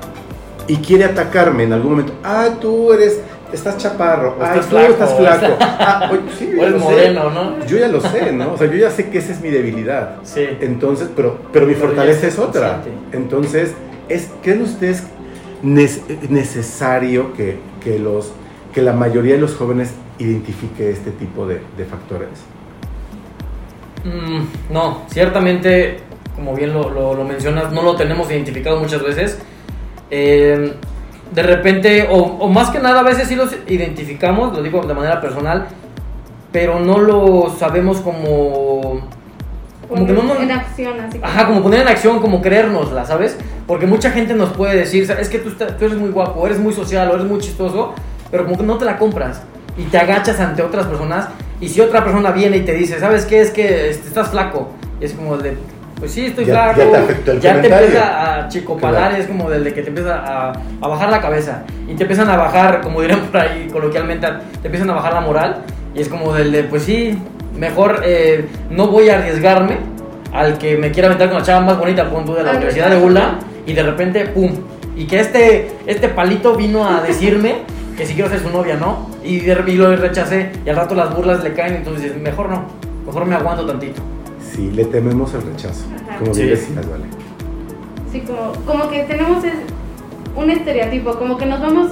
y 0.68 0.76
quiere 0.76 1.04
atacarme 1.04 1.64
en 1.64 1.74
algún 1.74 1.90
momento, 1.90 2.14
ah, 2.24 2.48
tú 2.58 2.92
eres, 2.94 3.18
estás 3.52 3.76
chaparro, 3.78 4.36
O 4.38 4.42
ay, 4.42 4.58
estás 4.58 4.64
tú 4.68 4.76
flaco, 4.76 4.92
estás 4.92 5.14
flaco, 5.16 5.56
ah, 5.60 6.08
oye, 6.12 6.20
sí, 6.38 6.50
O 6.52 6.56
yo 6.56 6.62
eres 6.62 6.72
lo 6.72 6.78
sé. 6.78 6.84
moreno, 6.84 7.30
¿no? 7.30 7.66
Yo 7.66 7.78
ya 7.78 7.88
lo 7.88 8.00
sé, 8.00 8.32
¿no? 8.32 8.52
O 8.52 8.58
sea, 8.58 8.66
yo 8.66 8.76
ya 8.76 8.90
sé 8.90 9.08
que 9.10 9.18
esa 9.18 9.32
es 9.32 9.40
mi 9.40 9.50
debilidad. 9.50 10.16
Sí. 10.22 10.46
Entonces, 10.60 11.08
pero, 11.14 11.38
pero 11.52 11.66
mi 11.66 11.74
Pero 11.74 11.86
fortaleza 11.88 12.26
es 12.26 12.38
otra. 12.38 12.74
consciente. 12.74 13.16
Entonces, 13.16 13.74
es, 14.08 14.30
¿creen 14.42 14.62
ustedes 14.62 15.04
necesario 16.28 17.32
que, 17.34 17.58
que, 17.82 17.98
los, 17.98 18.32
que 18.72 18.82
la 18.82 18.92
mayoría 18.92 19.34
de 19.34 19.40
los 19.40 19.54
jóvenes 19.54 19.92
identifique 20.18 20.90
este 20.90 21.10
tipo 21.10 21.46
de, 21.46 21.60
de 21.76 21.84
factores? 21.84 22.28
Mm, 24.04 24.72
no, 24.72 25.02
ciertamente, 25.10 25.98
como 26.34 26.54
bien 26.54 26.72
lo, 26.72 26.90
lo- 26.90 27.14
lo 27.14 27.24
mencionas, 27.24 27.72
no 27.72 27.82
lo 27.82 27.96
tenemos 27.96 28.30
identificado 28.30 28.78
muchas 28.80 29.02
veces. 29.02 29.38
Eh, 30.10 30.74
de 31.32 31.42
repente, 31.42 32.08
o, 32.10 32.16
o 32.18 32.48
más 32.48 32.70
que 32.70 32.78
nada, 32.78 33.00
a 33.00 33.02
veces 33.02 33.28
sí 33.28 33.34
los 33.34 33.54
identificamos, 33.66 34.52
lo 34.56 34.62
digo 34.62 34.80
de 34.82 34.94
manera 34.94 35.20
personal, 35.20 35.66
pero 36.52 36.80
no 36.80 36.98
lo 36.98 37.54
sabemos 37.58 37.98
como... 38.00 39.00
Como 39.88 40.04
que 40.06 40.12
no 40.12 40.22
nos... 40.24 40.40
en 40.40 40.50
acción, 40.50 40.98
así 41.00 41.18
como- 41.18 41.30
Ajá, 41.30 41.46
como 41.46 41.62
poner 41.62 41.80
en 41.82 41.88
acción, 41.88 42.18
como 42.20 42.42
creérnosla, 42.42 43.04
¿sabes? 43.04 43.36
Porque 43.66 43.86
mucha 43.86 44.10
gente 44.10 44.34
nos 44.34 44.50
puede 44.50 44.74
decir, 44.76 45.08
es 45.10 45.28
que 45.28 45.38
tú, 45.38 45.50
tú 45.50 45.84
eres 45.84 45.96
muy 45.96 46.10
guapo, 46.10 46.44
eres 46.46 46.58
muy 46.58 46.72
social, 46.72 47.08
o 47.10 47.14
eres 47.14 47.26
muy 47.26 47.38
chistoso, 47.40 47.94
pero 48.30 48.44
como 48.44 48.56
que 48.58 48.64
no 48.64 48.78
te 48.78 48.84
la 48.84 48.98
compras 48.98 49.42
y 49.78 49.82
te 49.84 49.98
agachas 49.98 50.40
ante 50.40 50.62
otras 50.62 50.86
personas. 50.86 51.28
Y 51.60 51.68
si 51.68 51.80
otra 51.80 52.02
persona 52.04 52.32
viene 52.32 52.58
y 52.58 52.60
te 52.64 52.72
dice, 52.74 52.98
¿sabes 52.98 53.26
qué? 53.26 53.40
Es 53.40 53.50
que 53.50 53.90
este, 53.90 54.08
estás 54.08 54.30
flaco. 54.30 54.70
Y 55.00 55.04
es 55.04 55.12
como 55.12 55.36
de, 55.38 55.56
pues 55.98 56.12
sí, 56.12 56.26
estoy 56.26 56.44
Ya- 56.44 56.72
flaco. 56.74 56.78
ya 56.80 56.90
te 56.90 56.96
afectó 56.96 57.32
el 57.32 57.40
ya 57.40 57.50
te 57.50 57.56
comentario. 57.56 57.86
empieza 57.86 58.34
a 58.44 58.48
chicopalar, 58.48 59.08
Claro. 59.08 59.16
es 59.22 59.26
como 59.28 59.50
del 59.50 59.64
de 59.64 59.72
que 59.74 59.82
te 59.82 59.88
empieza 59.88 60.14
a, 60.18 60.52
a 60.80 60.88
bajar 60.88 61.10
la 61.10 61.20
cabeza. 61.20 61.62
Y 61.88 61.94
te 61.94 62.02
empiezan 62.04 62.28
a 62.28 62.36
bajar, 62.36 62.80
como 62.82 63.00
dirán 63.02 63.20
por 63.20 63.40
ahí 63.40 63.68
coloquialmente, 63.72 64.26
te 64.60 64.68
empiezan 64.68 64.90
a 64.90 64.94
bajar 64.94 65.14
la 65.14 65.20
moral. 65.20 65.62
Y 65.94 66.00
es 66.02 66.08
como 66.08 66.32
del 66.34 66.52
de, 66.52 66.64
pues 66.64 66.82
sí, 66.82 67.18
mejor 67.56 68.02
eh, 68.04 68.46
no 68.70 68.88
voy 68.88 69.08
a 69.08 69.18
arriesgarme 69.18 69.78
al 70.32 70.58
que 70.58 70.76
me 70.76 70.90
quiera 70.90 71.08
aventar 71.08 71.28
con 71.30 71.38
la 71.38 71.44
chava 71.44 71.64
más 71.64 71.78
bonita, 71.78 72.10
pon 72.10 72.24
tú, 72.26 72.34
de 72.34 72.42
la 72.42 72.50
Al 72.50 72.56
Universidad 72.56 72.90
de. 72.90 72.96
Ula, 72.98 73.38
y 73.64 73.72
de 73.72 73.82
repente, 73.82 74.26
¡pum! 74.26 74.52
Y 74.94 75.06
que 75.06 75.20
este, 75.20 75.70
este 75.86 76.08
palito 76.08 76.54
vino 76.54 76.86
a 76.86 77.00
decirme 77.00 77.62
que 77.96 78.04
si 78.04 78.12
quiero 78.14 78.28
ser 78.28 78.40
su 78.40 78.50
novia, 78.50 78.76
¿no? 78.76 79.08
Y, 79.24 79.40
de, 79.40 79.56
y 79.66 79.72
lo 79.76 79.96
rechacé, 79.96 80.52
y 80.64 80.68
al 80.68 80.76
rato 80.76 80.94
las 80.94 81.14
burlas 81.14 81.42
le 81.42 81.54
caen, 81.54 81.76
entonces 81.76 82.02
dices, 82.04 82.20
mejor 82.20 82.50
no, 82.50 82.64
mejor 83.06 83.24
me 83.24 83.34
aguanto 83.34 83.64
tantito. 83.64 84.02
Sí, 84.56 84.70
le 84.72 84.84
tememos 84.86 85.32
el 85.34 85.42
rechazo, 85.42 85.84
Ajá. 85.94 86.18
como 86.18 86.32
bien 86.32 86.46
Sí. 86.48 86.50
decías, 86.50 86.88
Vale. 86.90 87.04
Sí, 88.10 88.20
como, 88.22 88.52
como 88.64 88.88
que 88.90 89.02
tenemos 89.04 89.44
es- 89.44 89.52
un 90.34 90.50
estereotipo, 90.50 91.14
como 91.18 91.36
que 91.36 91.44
nos 91.46 91.60
vamos 91.60 91.88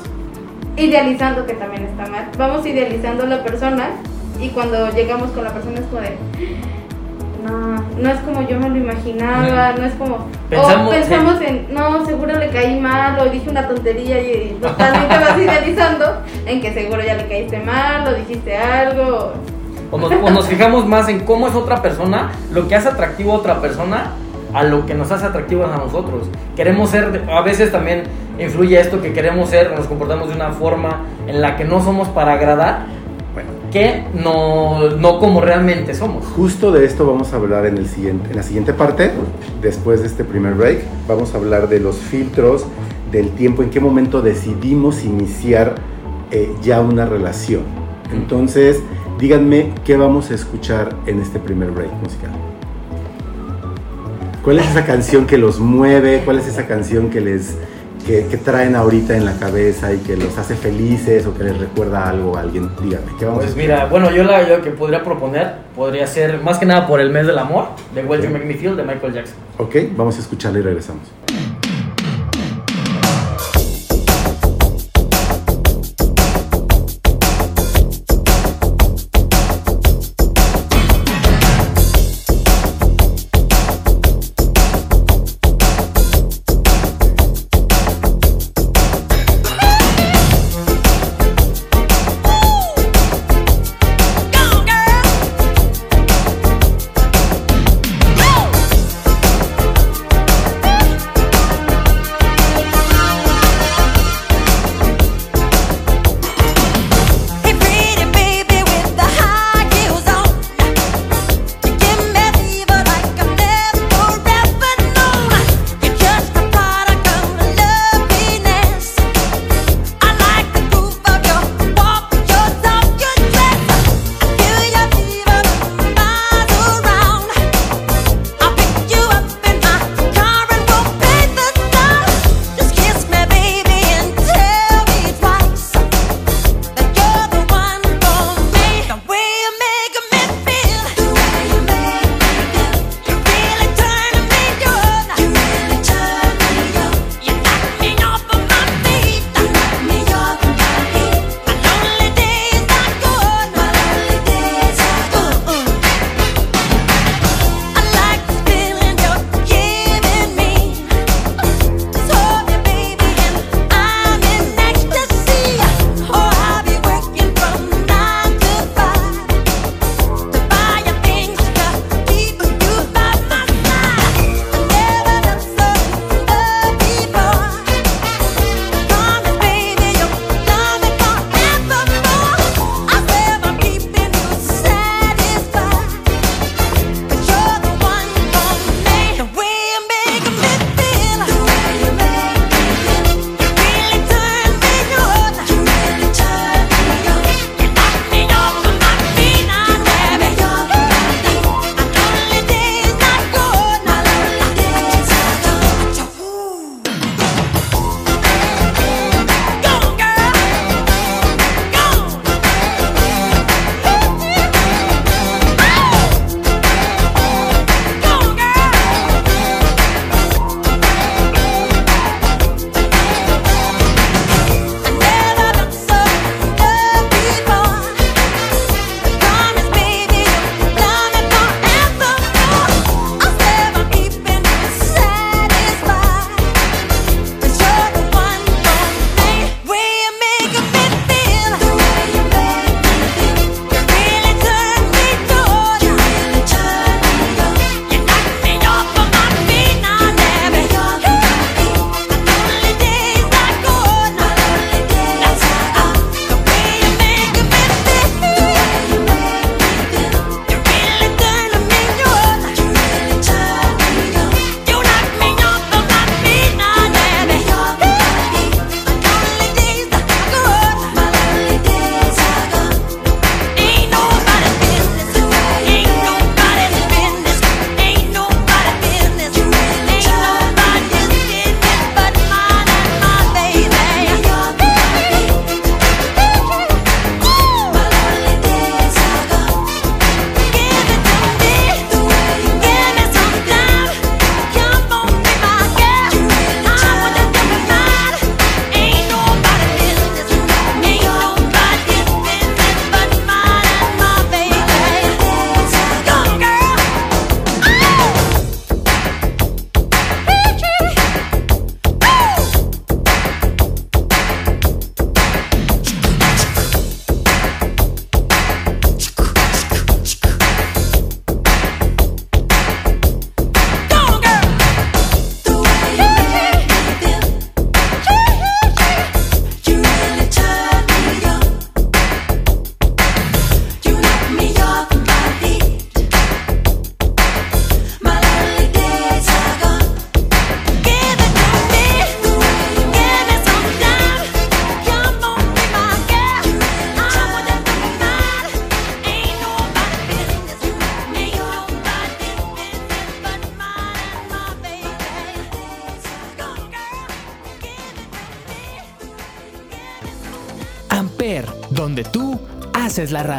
idealizando, 0.76 1.46
que 1.46 1.52
también 1.54 1.84
está 1.84 2.06
mal. 2.06 2.28
Vamos 2.38 2.66
idealizando 2.66 3.24
a 3.24 3.26
la 3.26 3.42
persona 3.44 3.90
y 4.40 4.48
cuando 4.50 4.90
llegamos 4.92 5.30
con 5.32 5.44
la 5.44 5.50
persona 5.52 5.78
es 5.80 5.86
como 5.86 6.00
de. 6.00 6.16
No, 7.46 7.84
no 8.02 8.08
es 8.10 8.20
como 8.20 8.48
yo 8.48 8.58
me 8.58 8.70
lo 8.70 8.76
imaginaba, 8.76 9.72
no 9.78 9.84
es 9.84 9.92
como. 9.94 10.26
Pensamos- 10.48 10.88
o 10.88 10.90
pensamos 10.90 11.40
en, 11.42 11.66
no, 11.74 12.04
seguro 12.06 12.38
le 12.38 12.48
caí 12.48 12.80
mal, 12.80 13.18
o 13.20 13.26
dije 13.30 13.50
una 13.50 13.68
tontería 13.68 14.18
y 14.20 14.56
totalmente 14.60 15.14
vas 15.18 15.38
idealizando 15.42 16.22
en 16.46 16.60
que 16.62 16.72
seguro 16.72 17.02
ya 17.04 17.14
le 17.16 17.26
caíste 17.28 17.58
mal, 17.60 18.08
o 18.08 18.14
dijiste 18.16 18.56
algo. 18.56 19.34
O 19.94 19.98
nos, 19.98 20.10
o 20.10 20.30
nos 20.30 20.48
fijamos 20.48 20.88
más 20.88 21.08
en 21.08 21.20
cómo 21.20 21.46
es 21.46 21.54
otra 21.54 21.80
persona, 21.80 22.32
lo 22.52 22.66
que 22.66 22.74
hace 22.74 22.88
atractivo 22.88 23.30
a 23.30 23.36
otra 23.36 23.60
persona, 23.60 24.10
a 24.52 24.64
lo 24.64 24.86
que 24.86 24.94
nos 24.94 25.12
hace 25.12 25.26
atractivos 25.26 25.70
a 25.70 25.76
nosotros. 25.76 26.26
Queremos 26.56 26.90
ser, 26.90 27.22
a 27.30 27.42
veces 27.42 27.70
también 27.70 28.02
influye 28.40 28.80
esto 28.80 29.00
que 29.00 29.12
queremos 29.12 29.50
ser, 29.50 29.72
nos 29.72 29.86
comportamos 29.86 30.30
de 30.30 30.34
una 30.34 30.50
forma 30.50 31.02
en 31.28 31.40
la 31.40 31.56
que 31.56 31.64
no 31.64 31.80
somos 31.80 32.08
para 32.08 32.32
agradar, 32.32 32.86
Bueno, 33.34 33.50
que 33.70 34.02
no, 34.14 34.90
no 34.90 35.20
como 35.20 35.40
realmente 35.40 35.94
somos. 35.94 36.24
justo 36.24 36.72
de 36.72 36.86
esto 36.86 37.06
vamos 37.06 37.32
a 37.32 37.36
hablar 37.36 37.64
en, 37.64 37.78
el 37.78 37.86
siguiente, 37.86 38.30
en 38.30 38.36
la 38.36 38.42
siguiente 38.42 38.72
parte, 38.72 39.12
después 39.62 40.00
de 40.00 40.08
este 40.08 40.24
primer 40.24 40.54
break. 40.54 40.82
Vamos 41.06 41.34
a 41.34 41.38
hablar 41.38 41.68
de 41.68 41.78
los 41.78 41.98
filtros, 41.98 42.66
del 43.12 43.30
tiempo, 43.30 43.62
en 43.62 43.70
qué 43.70 43.78
momento 43.78 44.22
decidimos 44.22 45.04
iniciar 45.04 45.76
eh, 46.32 46.52
ya 46.62 46.80
una 46.80 47.06
relación. 47.06 47.62
Entonces, 48.12 48.80
díganme 49.18 49.72
qué 49.84 49.96
vamos 49.96 50.30
a 50.30 50.34
escuchar 50.34 50.94
en 51.06 51.20
este 51.20 51.38
primer 51.38 51.70
break 51.70 51.92
musical. 52.02 52.30
¿Cuál 54.42 54.58
es 54.58 54.68
esa 54.70 54.84
canción 54.84 55.26
que 55.26 55.38
los 55.38 55.58
mueve? 55.58 56.22
¿Cuál 56.24 56.38
es 56.38 56.46
esa 56.46 56.66
canción 56.66 57.08
que 57.10 57.20
les 57.20 57.56
que, 58.06 58.26
que 58.26 58.36
traen 58.36 58.76
ahorita 58.76 59.16
en 59.16 59.24
la 59.24 59.38
cabeza 59.38 59.94
y 59.94 59.98
que 60.00 60.14
los 60.18 60.36
hace 60.36 60.54
felices 60.56 61.24
o 61.24 61.32
que 61.34 61.44
les 61.44 61.56
recuerda 61.58 62.06
algo 62.10 62.36
a 62.36 62.40
alguien? 62.40 62.68
Díganme, 62.82 63.06
¿qué 63.18 63.24
vamos 63.24 63.38
a 63.38 63.46
Pues 63.46 63.50
escuchar? 63.56 63.56
mira, 63.78 63.86
bueno, 63.86 64.10
yo 64.10 64.24
la 64.24 64.46
yo 64.46 64.60
que 64.60 64.70
podría 64.70 65.02
proponer 65.02 65.54
podría 65.74 66.06
ser 66.06 66.42
más 66.42 66.58
que 66.58 66.66
nada 66.66 66.86
por 66.86 67.00
el 67.00 67.08
mes 67.10 67.26
del 67.26 67.38
amor 67.38 67.68
de 67.94 68.04
What 68.04 68.18
You 68.20 68.30
Make 68.30 68.44
Me 68.44 68.54
Feel 68.54 68.76
de 68.76 68.82
Michael 68.82 69.14
Jackson. 69.14 69.36
Ok, 69.56 69.76
vamos 69.96 70.16
a 70.18 70.20
escucharla 70.20 70.58
y 70.58 70.62
regresamos. 70.62 71.02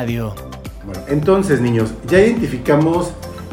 Radio. 0.05 0.33
Bueno, 0.85 1.01
entonces, 1.07 1.61
niños, 1.61 1.89
ya 2.07 2.19
identificamos 2.19 3.11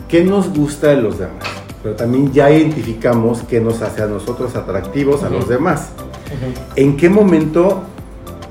qué 0.08 0.22
nos 0.22 0.52
gusta 0.52 0.88
de 0.88 0.96
los 0.96 1.18
demás, 1.18 1.44
pero 1.82 1.94
también 1.94 2.32
ya 2.32 2.50
identificamos 2.50 3.42
qué 3.48 3.60
nos 3.60 3.80
hace 3.80 4.02
a 4.02 4.06
nosotros 4.06 4.54
atractivos 4.54 5.22
a 5.22 5.30
los 5.30 5.48
demás. 5.48 5.88
¿En 6.76 6.96
qué 6.96 7.08
momento 7.08 7.82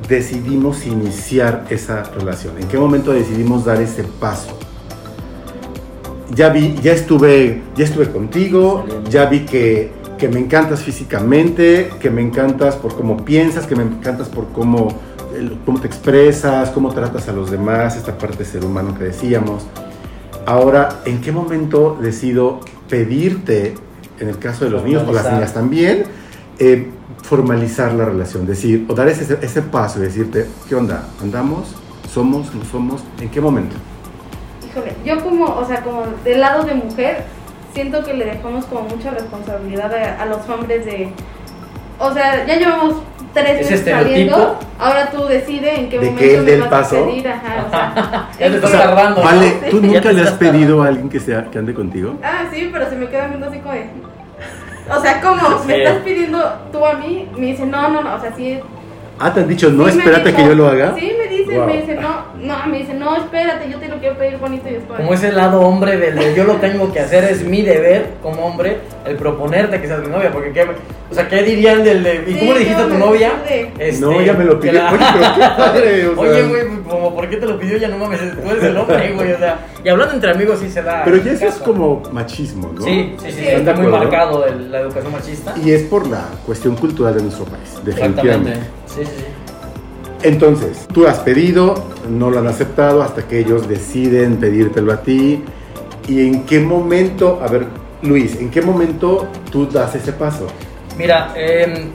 decidimos 0.08 0.86
iniciar 0.88 1.66
esa 1.70 2.04
relación? 2.04 2.58
¿En 2.60 2.68
qué 2.68 2.78
momento 2.78 3.12
decidimos 3.14 3.66
dar 3.66 3.80
ese 3.82 4.04
paso? 4.04 4.58
Ya 6.34 6.50
vi, 6.50 6.76
ya 6.82 6.94
estuve, 6.94 7.62
ya 7.76 7.86
estuve 7.86 8.10
contigo, 8.10 8.86
ya 9.10 9.26
vi 9.26 9.42
que, 9.42 9.92
que 10.18 10.28
me 10.28 10.40
encantas 10.40 10.82
físicamente, 10.82 11.92
que 12.00 12.10
me 12.10 12.22
encantas 12.22 12.76
por 12.76 12.96
cómo 12.96 13.18
piensas, 13.24 13.68
que 13.68 13.76
me 13.76 13.84
encantas 13.84 14.30
por 14.30 14.48
cómo, 14.50 14.88
cómo 15.66 15.80
te 15.80 15.88
expresas, 15.88 16.70
cómo 16.72 16.94
tratas 16.94 17.28
a 17.28 17.32
los 17.32 17.52
demás, 17.52 17.96
esta 17.96 18.18
parte 18.18 18.38
de 18.38 18.46
ser 18.46 18.66
humano 18.66 18.98
que 18.98 19.06
decíamos. 19.06 19.66
Ahora, 20.46 21.02
¿en 21.06 21.22
qué 21.22 21.32
momento 21.32 21.98
decido 22.02 22.60
pedirte, 22.90 23.76
en 24.20 24.30
el 24.30 24.38
caso 24.40 24.66
de 24.66 24.72
los 24.72 24.84
niños 24.84 25.08
o 25.08 25.12
las 25.12 25.32
niñas 25.32 25.54
también, 25.54 26.04
eh, 26.60 26.90
formalizar 27.24 27.94
la 27.94 28.06
relación? 28.06 28.46
Decir, 28.46 28.86
o 28.90 28.94
dar 28.94 29.08
ese, 29.08 29.38
ese 29.42 29.62
paso 29.62 30.00
y 30.00 30.04
decirte, 30.04 30.48
¿qué 30.68 30.76
onda? 30.76 31.08
¿Andamos? 31.22 31.76
¿Somos? 32.12 32.54
¿No 32.54 32.66
somos? 32.66 33.04
¿En 33.20 33.30
qué 33.30 33.40
momento? 33.40 33.76
Híjole, 34.70 34.94
yo 35.06 35.24
como, 35.24 35.46
o 35.46 35.66
sea, 35.66 35.84
como 35.84 36.04
del 36.24 36.42
lado 36.42 36.64
de 36.64 36.74
mujer, 36.74 37.24
siento 37.74 38.04
que 38.04 38.14
le 38.14 38.26
dejamos 38.26 38.66
como 38.66 38.82
mucha 38.84 39.12
responsabilidad 39.12 39.94
a, 39.94 40.22
a 40.22 40.26
los 40.26 40.48
hombres 40.50 40.86
de, 40.86 41.12
o 42.00 42.14
sea, 42.14 42.46
ya 42.46 42.58
llevamos 42.58 42.96
tres 43.34 43.72
estereotipo. 43.72 44.10
saliendo, 44.10 44.60
ahora 44.80 45.10
tú 45.12 45.26
decides 45.26 45.80
en 45.80 45.90
qué 45.90 46.00
De 46.00 46.06
que 46.08 46.12
momento 46.12 46.40
él 46.40 46.46
me 46.46 46.58
vas 46.58 46.70
paso. 46.70 47.04
a 47.04 47.06
pedir, 47.08 47.28
ajá, 47.28 47.66
o 47.66 47.70
sea, 47.70 48.30
Ya 48.40 48.50
te 48.50 48.56
estás 48.56 48.72
qué- 48.72 48.78
tardando. 48.78 49.20
¿no? 49.22 49.26
Vale, 49.26 49.50
¿tú 49.70 49.82
nunca 49.82 50.12
le 50.12 50.22
has 50.22 50.32
pedido 50.32 50.84
a 50.84 50.88
alguien 50.88 51.10
que, 51.10 51.20
sea, 51.20 51.46
que 51.46 51.58
ande 51.60 51.74
contigo? 51.74 52.16
Ah, 52.24 52.46
sí, 52.52 52.70
pero 52.72 52.90
se 52.90 52.96
me 52.96 53.08
quedan 53.08 53.30
viendo 53.30 53.48
así 53.48 53.60
como 53.60 53.74
de, 53.74 53.86
o 54.90 55.02
sea, 55.02 55.22
¿cómo? 55.22 55.64
¿Me 55.66 55.84
estás 55.84 55.98
pidiendo 56.04 56.40
tú 56.72 56.86
a 56.86 56.94
mí? 56.96 57.30
Me 57.38 57.46
dice, 57.48 57.66
no, 57.66 57.90
no, 57.90 58.02
no, 58.02 58.16
o 58.16 58.20
sea, 58.20 58.34
sí, 58.36 58.60
Ah, 59.20 59.32
te 59.34 59.42
han 59.42 59.48
dicho, 59.48 59.70
no, 59.70 59.88
Sí, 59.88 59.98
espérate 60.00 60.30
dijo- 60.30 60.38
que 60.42 60.48
yo 60.48 60.56
lo 60.56 60.68
haga. 60.68 60.96
Sí, 60.98 61.12
me 61.18 61.28
dice, 61.28 61.58
Wow. 61.58 61.68
me 61.68 61.78
dice, 61.82 61.96
no, 61.96 62.26
no, 62.42 62.68
me 62.68 62.78
dice, 62.80 62.94
no, 62.96 63.16
espérate, 63.18 63.70
yo 63.70 63.78
te 63.78 63.88
lo 63.88 63.98
quiero 64.00 64.18
pedir 64.18 64.38
bonito 64.38 64.68
y 64.68 64.74
después. 64.74 65.00
Como 65.00 65.14
ese 65.14 65.32
lado 65.32 65.62
hombre 65.62 65.98
del 65.98 66.16
de 66.16 66.34
yo 66.34 66.44
lo 66.46 66.56
tengo 66.56 66.92
que 66.92 67.00
hacer, 67.02 67.26
es 67.26 67.44
mi 67.44 67.62
deber 67.62 68.08
como 68.24 68.46
hombre 68.46 68.78
el 69.06 69.16
proponerte 69.18 69.80
que 69.80 69.86
seas 69.88 70.00
mi 70.02 70.08
novia, 70.08 70.32
porque 70.32 70.52
qué, 70.54 70.64
o 70.64 71.14
sea, 71.14 71.28
¿qué 71.28 71.44
dirían 71.44 71.84
del 71.84 72.04
de, 72.04 72.24
¿y 72.28 72.34
Sí, 72.34 72.40
cómo 72.40 72.54
le 72.54 72.60
dijiste 72.60 72.82
a 72.82 72.86
tu 72.86 72.92
¿cómo 72.94 73.06
me 73.06 73.12
novia? 73.12 73.32
Este, 73.78 74.02
No, 74.02 74.22
ya 74.22 74.34
me 74.34 74.44
lo 74.46 74.60
pidió. 74.60 74.74
la- 74.74 74.92
Oye, 74.92 75.00
pero 75.14 75.34
qué 75.36 75.42
padre, 75.58 76.08
o 76.08 76.14
sea. 76.16 76.24
Oye, 76.24 76.44
güey, 76.44 76.68
pues, 76.68 76.80
como, 76.90 77.14
¿por 77.16 77.30
qué 77.30 77.38
te 77.38 77.46
lo 77.46 77.60
pidió? 77.60 77.78
Ya 77.78 77.88
no 77.90 77.98
mames, 77.98 78.20
tú 78.42 78.50
eres 78.50 78.64
el 78.64 78.78
hombre, 78.78 79.12
güey, 79.14 79.34
o 79.34 79.38
sea, 79.38 79.60
y 79.84 79.90
hablando 79.90 80.16
entre 80.16 80.32
amigos 80.32 80.60
sí 80.60 80.70
se 80.72 80.82
da. 80.82 81.04
Pero 81.06 81.18
ya 81.18 81.32
eso 81.34 81.46
es 81.46 81.56
como 81.56 82.02
machismo, 82.12 82.72
¿no? 82.74 82.82
Sí, 82.82 83.16
sí, 83.22 83.32
sí, 83.32 83.38
Sí. 83.40 83.48
está 83.50 83.74
muy 83.76 83.86
marcado 83.88 84.46
el- 84.48 84.72
la 84.72 84.80
educación 84.80 85.12
machista. 85.12 85.54
Y 85.64 85.72
es 85.74 85.84
por 85.84 86.08
la 86.08 86.26
cuestión 86.46 86.76
cultural 86.76 87.14
de 87.16 87.22
nuestro 87.24 87.46
país, 87.46 87.62
Exactamente. 87.86 87.92
definitivamente. 88.22 88.81
Sí, 88.96 89.02
sí, 89.06 89.12
sí. 89.18 89.26
Entonces, 90.24 90.88
tú 90.94 91.08
has 91.08 91.20
pedido, 91.20 91.84
no 92.10 92.30
lo 92.30 92.40
han 92.40 92.48
aceptado 92.48 93.02
hasta 93.02 93.24
que 93.28 93.40
ellos 93.40 93.68
deciden 93.68 94.38
pedírtelo 94.38 94.94
a 94.94 95.02
ti. 95.02 95.44
¿Y 96.08 96.28
en 96.28 96.44
qué 96.46 96.60
momento, 96.60 97.42
a 97.44 97.48
ver, 97.48 97.66
Luis, 98.04 98.36
en 98.40 98.50
qué 98.52 98.62
momento 98.62 99.28
tú 99.52 99.68
das 99.68 99.96
ese 99.96 100.14
paso? 100.14 100.48
Mira, 100.98 101.32
em, 101.36 101.90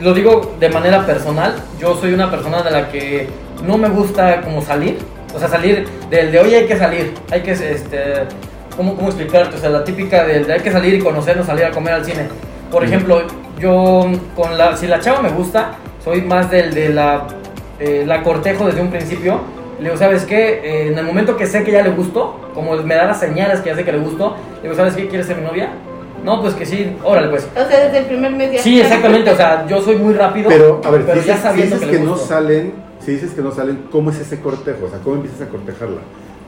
lo 0.00 0.12
digo 0.14 0.54
de 0.60 0.68
manera 0.68 1.04
personal. 1.04 1.54
Yo 1.80 1.96
soy 1.96 2.12
una 2.12 2.30
persona 2.30 2.62
de 2.62 2.70
la 2.70 2.88
que 2.90 3.28
no 3.66 3.76
me 3.76 3.88
gusta 3.88 4.40
como 4.42 4.60
salir. 4.62 4.98
O 5.34 5.38
sea, 5.38 5.48
salir 5.48 5.86
del 6.10 6.30
de 6.30 6.38
hoy 6.38 6.54
hay 6.54 6.66
que 6.66 6.76
salir. 6.76 7.12
Hay 7.32 7.42
que, 7.42 7.52
este, 7.52 7.98
¿cómo, 8.76 8.94
cómo 8.94 9.08
explicarte? 9.08 9.56
O 9.56 9.58
sea, 9.58 9.70
la 9.70 9.82
típica 9.82 10.24
del 10.24 10.46
de 10.46 10.52
hay 10.52 10.60
que 10.60 10.70
salir 10.70 10.94
y 10.94 10.98
conocernos, 11.00 11.46
salir 11.46 11.64
a 11.64 11.70
comer 11.72 11.94
al 11.94 12.04
cine. 12.04 12.28
Por 12.70 12.82
Mm. 12.82 12.86
ejemplo, 12.86 13.22
yo 13.58 14.06
con 14.36 14.56
la, 14.56 14.76
si 14.76 14.86
la 14.86 15.00
chava 15.00 15.22
me 15.22 15.30
gusta, 15.30 15.72
soy 16.04 16.20
más 16.20 16.50
del 16.50 16.74
de 16.74 16.90
la, 16.90 17.26
eh, 17.80 18.04
la 18.06 18.22
cortejo 18.22 18.66
desde 18.66 18.82
un 18.82 18.90
principio. 18.90 19.40
Le 19.78 19.86
digo, 19.86 19.96
¿sabes 19.96 20.24
qué? 20.24 20.60
Eh, 20.62 20.88
en 20.92 20.98
el 20.98 21.04
momento 21.04 21.36
que 21.36 21.46
sé 21.46 21.64
que 21.64 21.72
ya 21.72 21.82
le 21.82 21.90
gustó, 21.90 22.38
como 22.54 22.76
me 22.76 22.94
da 22.94 23.06
las 23.06 23.18
señales 23.18 23.60
que 23.60 23.70
ya 23.70 23.76
sé 23.76 23.84
que 23.84 23.92
le 23.92 23.98
gustó, 23.98 24.36
le 24.56 24.68
digo, 24.68 24.74
¿sabes 24.74 24.94
qué? 24.94 25.08
¿Quieres 25.08 25.26
ser 25.26 25.36
mi 25.38 25.42
novia? 25.42 25.70
No, 26.22 26.40
pues 26.40 26.54
que 26.54 26.64
sí, 26.64 26.96
órale 27.02 27.28
pues. 27.28 27.48
O 27.50 27.68
sea, 27.68 27.84
desde 27.84 27.98
el 27.98 28.04
primer 28.04 28.30
mes 28.32 28.52
ya. 28.52 28.62
Sí, 28.62 28.80
exactamente, 28.80 29.30
o 29.30 29.36
sea, 29.36 29.66
yo 29.66 29.82
soy 29.82 29.96
muy 29.96 30.14
rápido. 30.14 30.48
Pero, 30.48 30.80
a 30.84 30.90
ver, 30.90 31.04
pero 31.04 31.20
si 31.20 31.26
ya 31.26 31.34
dices, 31.34 31.36
si 31.36 31.48
sabiendo 31.48 31.76
dices 31.76 31.90
que, 31.90 31.96
que, 31.96 32.02
no 32.02 32.12
gusto. 32.12 32.26
salen, 32.26 32.72
si 33.00 33.12
dices 33.12 33.32
que 33.32 33.42
no 33.42 33.50
salen, 33.50 33.86
¿cómo 33.90 34.10
es 34.10 34.20
ese 34.20 34.40
cortejo? 34.40 34.86
O 34.86 34.90
sea, 34.90 35.00
¿cómo 35.00 35.16
empiezas 35.16 35.42
a 35.42 35.48
cortejarla? 35.48 36.00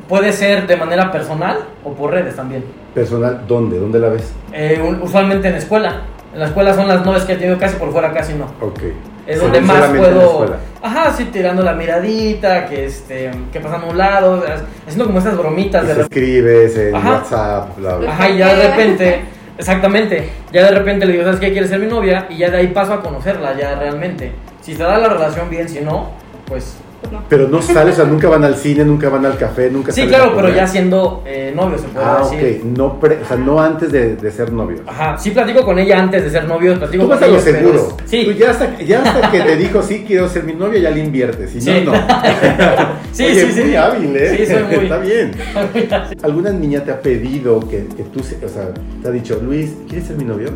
Puede 0.08 0.32
ser 0.32 0.66
de 0.66 0.76
manera 0.76 1.10
personal 1.10 1.58
o 1.82 1.92
por 1.92 2.12
redes 2.12 2.36
también. 2.36 2.64
Personal, 2.94 3.42
¿dónde? 3.48 3.78
¿Dónde 3.78 3.98
la 3.98 4.08
ves? 4.10 4.32
Eh, 4.52 4.80
usualmente 5.02 5.48
en 5.48 5.54
la 5.54 5.58
escuela. 5.58 6.02
En 6.32 6.40
la 6.40 6.46
escuela 6.46 6.74
son 6.74 6.86
las 6.86 7.04
novias 7.04 7.24
que 7.24 7.32
he 7.32 7.36
tenido 7.36 7.58
casi 7.58 7.76
por 7.76 7.90
fuera, 7.90 8.12
casi 8.12 8.34
no. 8.34 8.44
Ok. 8.60 8.80
Es 9.26 9.40
donde 9.40 9.60
más 9.60 9.88
puedo. 9.88 10.54
Ajá, 10.82 11.12
sí, 11.12 11.24
tirando 11.32 11.62
la 11.62 11.72
miradita, 11.72 12.66
que 12.66 12.86
este, 12.86 13.30
que 13.52 13.58
pasando 13.60 13.88
a 13.88 13.90
un 13.90 13.98
lado, 13.98 14.44
haciendo 14.86 15.06
como 15.06 15.18
esas 15.18 15.36
bromitas 15.36 15.82
Y 15.82 15.86
de 15.88 15.94
te 15.94 16.02
repente. 16.02 16.20
escribes 16.20 16.76
en 16.78 16.94
Ajá. 16.94 17.10
WhatsApp, 17.10 17.76
bla, 17.76 17.96
bla. 17.96 18.12
Ajá, 18.12 18.30
y 18.30 18.38
ya 18.38 18.54
de 18.54 18.68
repente, 18.68 19.20
exactamente, 19.58 20.30
ya 20.52 20.64
de 20.64 20.70
repente 20.70 21.06
le 21.06 21.12
digo, 21.12 21.24
¿sabes 21.24 21.40
qué? 21.40 21.50
¿Quieres 21.50 21.70
ser 21.70 21.80
mi 21.80 21.86
novia? 21.88 22.26
Y 22.30 22.36
ya 22.36 22.50
de 22.50 22.58
ahí 22.58 22.68
paso 22.68 22.92
a 22.92 23.02
conocerla, 23.02 23.56
ya 23.58 23.74
realmente. 23.74 24.32
Si 24.60 24.74
se 24.76 24.82
da 24.84 24.96
la 24.98 25.08
relación 25.08 25.50
bien, 25.50 25.68
si 25.68 25.80
no, 25.80 26.10
pues 26.46 26.76
Pues 27.08 27.12
no. 27.12 27.26
Pero 27.28 27.48
no 27.48 27.62
sales, 27.62 27.94
o 27.94 27.96
sea, 27.96 28.04
nunca 28.04 28.28
van 28.28 28.44
al 28.44 28.54
cine, 28.56 28.84
nunca 28.84 29.08
van 29.08 29.24
al 29.26 29.36
café, 29.38 29.70
nunca 29.70 29.92
Sí, 29.92 30.06
claro, 30.06 30.32
pero 30.34 30.48
ya 30.54 30.66
siendo 30.66 31.22
eh, 31.26 31.52
novio 31.54 31.78
se 31.78 31.88
puede 31.88 32.04
Ah, 32.06 32.18
decir. 32.30 32.60
ok. 32.64 32.76
No, 32.76 33.00
pre- 33.00 33.18
o 33.22 33.26
sea, 33.26 33.36
no 33.36 33.60
antes 33.60 33.92
de, 33.92 34.16
de 34.16 34.30
ser 34.30 34.52
novios. 34.52 34.80
Ajá, 34.86 35.16
sí 35.18 35.30
platico 35.30 35.64
con 35.64 35.78
ella 35.78 35.98
antes 36.00 36.24
de 36.24 36.30
ser 36.30 36.44
novios, 36.46 36.78
platico 36.78 37.04
Tú 37.04 37.08
vas 37.10 37.18
con 37.18 37.28
a 37.28 37.32
lo 37.32 37.40
seguro. 37.40 37.74
es- 38.04 38.10
Sí, 38.10 38.24
Tú 38.24 38.32
ya 38.32 38.50
hasta, 38.50 38.78
ya 38.80 39.02
hasta 39.02 39.30
que 39.30 39.40
te 39.40 39.56
dijo, 39.56 39.82
sí, 39.82 40.04
quiero 40.06 40.28
ser 40.28 40.44
mi 40.44 40.52
novia, 40.54 40.80
ya 40.80 40.90
le 40.90 41.00
inviertes. 41.00 41.50
Si 41.50 41.60
Sí. 41.60 41.70
no, 41.84 41.92
no. 41.92 41.98
sí, 43.12 43.24
Oye, 43.24 43.46
sí, 43.46 43.52
sí. 43.52 43.60
muy 43.62 43.76
hábil, 43.76 44.16
¿eh? 44.16 44.36
Sí, 44.36 44.46
soy 44.52 44.62
muy- 44.64 44.84
Está 44.84 44.98
bien. 44.98 45.32
¿Alguna 46.22 46.50
niña 46.50 46.80
te 46.84 46.90
ha 46.90 47.00
pedido 47.00 47.60
que, 47.60 47.86
que 47.96 48.02
tú, 48.04 48.20
se- 48.22 48.44
o 48.44 48.48
sea, 48.48 48.68
te 49.02 49.08
ha 49.08 49.10
dicho, 49.10 49.40
Luis, 49.42 49.72
¿quieres 49.88 50.06
ser 50.06 50.16
mi 50.16 50.24
novio? 50.24 50.48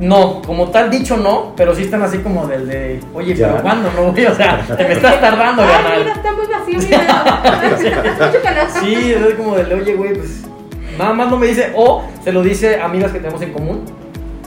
No, 0.00 0.42
como 0.42 0.68
tal 0.70 0.90
dicho 0.90 1.16
no, 1.16 1.54
pero 1.56 1.74
sí 1.74 1.82
están 1.82 2.02
así 2.02 2.18
como 2.18 2.46
del 2.46 2.68
de, 2.68 3.00
oye, 3.14 3.34
Ya. 3.34 3.48
pero 3.48 3.62
¿cuándo 3.62 3.90
no? 3.96 4.12
güey? 4.12 4.26
O 4.26 4.34
sea, 4.34 4.64
te 4.64 4.84
me 4.84 4.92
estás 4.92 5.20
tardando, 5.20 5.62
Ay, 5.62 5.68
mira, 5.68 5.82
carnal. 5.82 6.08
está 6.16 6.32
muy 6.32 6.46
vacío, 6.46 6.78
mira. 6.88 7.42
Mucho 8.26 8.42
calor. 8.42 8.68
Sí, 8.80 8.94
es 9.12 9.34
como 9.34 9.56
del 9.56 9.68
de, 9.68 9.74
oye, 9.74 9.94
güey, 9.94 10.14
pues 10.14 10.42
nada 10.96 11.12
más 11.14 11.30
no 11.30 11.36
me 11.36 11.48
dice, 11.48 11.72
o 11.74 12.04
se 12.22 12.32
lo 12.32 12.42
dice 12.42 12.80
a 12.80 12.84
amigas 12.84 13.10
que 13.10 13.18
tenemos 13.18 13.42
en 13.42 13.52
común, 13.52 13.84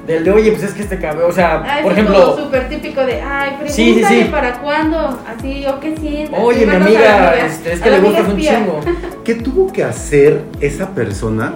del 0.07 0.23
de, 0.23 0.31
oye, 0.31 0.51
pues 0.51 0.63
es 0.63 0.73
que 0.73 0.83
este 0.83 0.97
cabrón, 0.99 1.29
o 1.29 1.33
sea, 1.33 1.63
Ah, 1.67 1.79
por 1.83 1.91
ejemplo, 1.91 2.31
como 2.33 2.43
súper 2.45 2.69
típico 2.69 3.01
de, 3.05 3.21
ay, 3.21 3.57
pregúntale 3.59 3.69
Sí, 3.71 3.95
sí, 3.95 4.03
sí. 4.23 4.27
para 4.31 4.53
cuándo, 4.61 5.19
así, 5.27 5.65
o 5.67 5.79
qué 5.81 5.95
sientes. 5.97 6.39
oye, 6.41 6.65
mi 6.65 6.75
amiga, 6.75 7.35
este, 7.45 7.73
es 7.73 7.81
que 7.81 7.91
le 7.91 7.99
gustas 7.99 8.27
un 8.29 8.37
chingo. 8.39 8.79
¿Qué 9.25 9.35
tuvo 9.35 9.71
que 9.71 9.83
hacer 9.83 10.43
esa 10.61 10.89
persona 10.89 11.53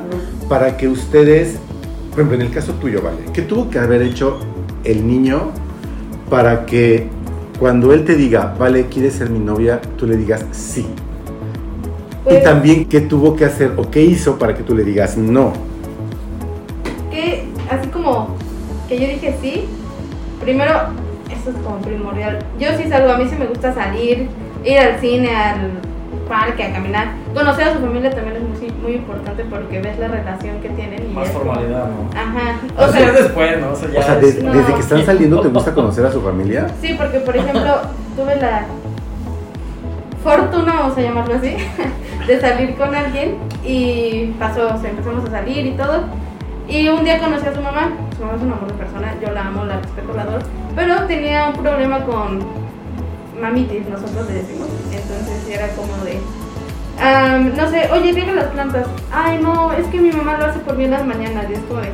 para 0.50 0.76
que 0.78 0.88
ustedes, 0.88 1.58
por 2.16 2.24
ejemplo, 2.24 2.36
en 2.36 2.48
el 2.48 2.54
caso 2.54 2.72
tuyo, 2.76 3.02
¿vale? 3.02 3.18
¿Qué 3.34 3.42
tuvo 3.42 3.70
que 3.70 3.78
haber 3.78 4.02
hecho 4.02 4.40
el 4.86 5.06
niño 5.06 5.52
para 6.30 6.66
que 6.66 7.10
cuando 7.60 7.92
él 7.92 8.06
te 8.06 8.16
diga, 8.16 8.56
vale, 8.58 8.86
¿quieres 8.86 9.16
ser 9.16 9.30
mi 9.30 9.40
novia? 9.40 9.82
Tú 9.98 10.08
le 10.08 10.16
digas 10.16 10.46
sí. 10.52 10.86
Pues, 12.24 12.40
y 12.40 12.44
también, 12.44 12.86
¿qué 12.86 13.02
tuvo 13.02 13.36
que 13.36 13.44
hacer 13.44 13.74
o 13.76 13.92
qué 13.92 14.02
hizo 14.02 14.40
para 14.40 14.56
que 14.56 14.64
tú 14.64 14.74
le 14.74 14.86
digas 14.86 15.18
no? 15.18 15.52
que 17.12 17.48
así 17.70 17.88
como 17.90 18.30
que 18.88 18.98
yo 18.98 19.08
dije 19.08 19.36
sí, 19.42 19.66
primero, 20.40 20.72
eso 21.30 21.50
es 21.50 21.56
como 21.58 21.80
primordial. 21.80 22.40
Yo 22.58 22.70
sí 22.78 22.88
salgo, 22.88 23.12
a 23.12 23.18
mí 23.18 23.28
sí 23.30 23.36
me 23.38 23.48
gusta 23.48 23.74
salir, 23.74 24.30
ir 24.64 24.80
al 24.80 25.02
cine, 25.02 25.36
al 25.36 25.72
parque, 26.30 26.64
a 26.64 26.72
caminar. 26.72 27.08
Conocer 27.34 27.68
a 27.68 27.74
su 27.74 27.80
familia 27.80 28.12
también 28.12 28.38
es 28.38 28.44
muy, 28.44 28.55
muy 28.86 28.96
importante 28.98 29.44
porque 29.50 29.82
ves 29.82 29.98
la 30.00 30.08
relación 30.08 30.60
que 30.62 30.70
tienen. 30.70 31.10
Y 31.10 31.14
Más 31.14 31.30
como- 31.30 31.46
formalidad, 31.46 31.86
¿no? 31.90 32.10
Aja. 32.20 32.60
O 32.88 32.92
sea, 32.92 33.08
es 33.08 33.14
después, 33.24 33.60
¿no? 33.62 33.72
O 33.72 33.76
sea, 33.76 33.90
ya 33.92 34.00
O 34.00 34.04
sea, 34.04 34.20
es- 34.20 34.38
de- 34.38 34.44
no. 34.44 34.54
desde 34.54 34.74
que 34.74 34.80
están 34.80 35.06
saliendo, 35.06 35.42
¿te 35.42 35.48
gusta 35.50 35.74
conocer 35.80 36.06
a 36.06 36.12
su 36.12 36.22
familia? 36.22 36.68
Sí, 36.82 36.96
porque 36.98 37.20
por 37.20 37.36
ejemplo, 37.36 37.72
tuve 38.16 38.36
la 38.38 38.66
fortuna, 40.24 40.74
vamos 40.74 40.98
a 40.98 41.02
llamarlo 41.02 41.36
así, 41.36 41.56
de 42.28 42.40
salir 42.42 42.76
con 42.76 42.94
alguien 42.96 43.36
y 43.64 44.34
pasó, 44.40 44.74
o 44.74 44.78
sea, 44.80 44.90
empezamos 44.90 45.26
a 45.26 45.32
salir 45.32 45.66
y 45.66 45.72
todo. 45.72 46.04
Y 46.68 46.88
un 46.90 47.04
día 47.04 47.20
conocí 47.20 47.46
a 47.48 47.54
su 47.54 47.62
mamá, 47.62 47.92
su 48.18 48.24
mamá 48.24 48.36
es 48.38 48.42
una 48.42 48.54
amor 48.56 48.68
de 48.72 48.74
persona, 48.74 49.14
yo 49.22 49.32
la 49.34 49.46
amo, 49.48 49.66
la 49.66 49.78
respeto, 49.82 50.14
la 50.16 50.24
adoro, 50.24 50.44
pero 50.76 51.06
tenía 51.06 51.50
un 51.50 51.62
problema 51.62 52.04
con 52.06 52.40
mamitis, 53.40 53.88
nosotros 53.88 54.28
le 54.28 54.34
decimos. 54.34 54.68
Entonces 54.92 55.48
era 55.52 55.68
como 55.76 55.94
de, 56.04 56.20
am, 57.02 57.56
no 57.56 57.70
sé, 57.70 57.90
oye, 57.92 58.12
riega 58.12 58.34
las 58.34 58.46
plantas. 58.46 58.88
Ay, 59.12 59.40
no, 59.42 59.72
es 59.74 59.86
que 59.88 60.00
mi 60.00 60.12
mamá 60.12 60.38
lo 60.38 60.46
hace 60.46 60.60
por 60.60 60.76
mí 60.78 60.86
en 60.86 60.92
las 60.92 61.06
mañanas 61.06 61.46
y 61.50 61.54
es 61.54 61.60
como 61.68 61.82
de, 61.82 61.90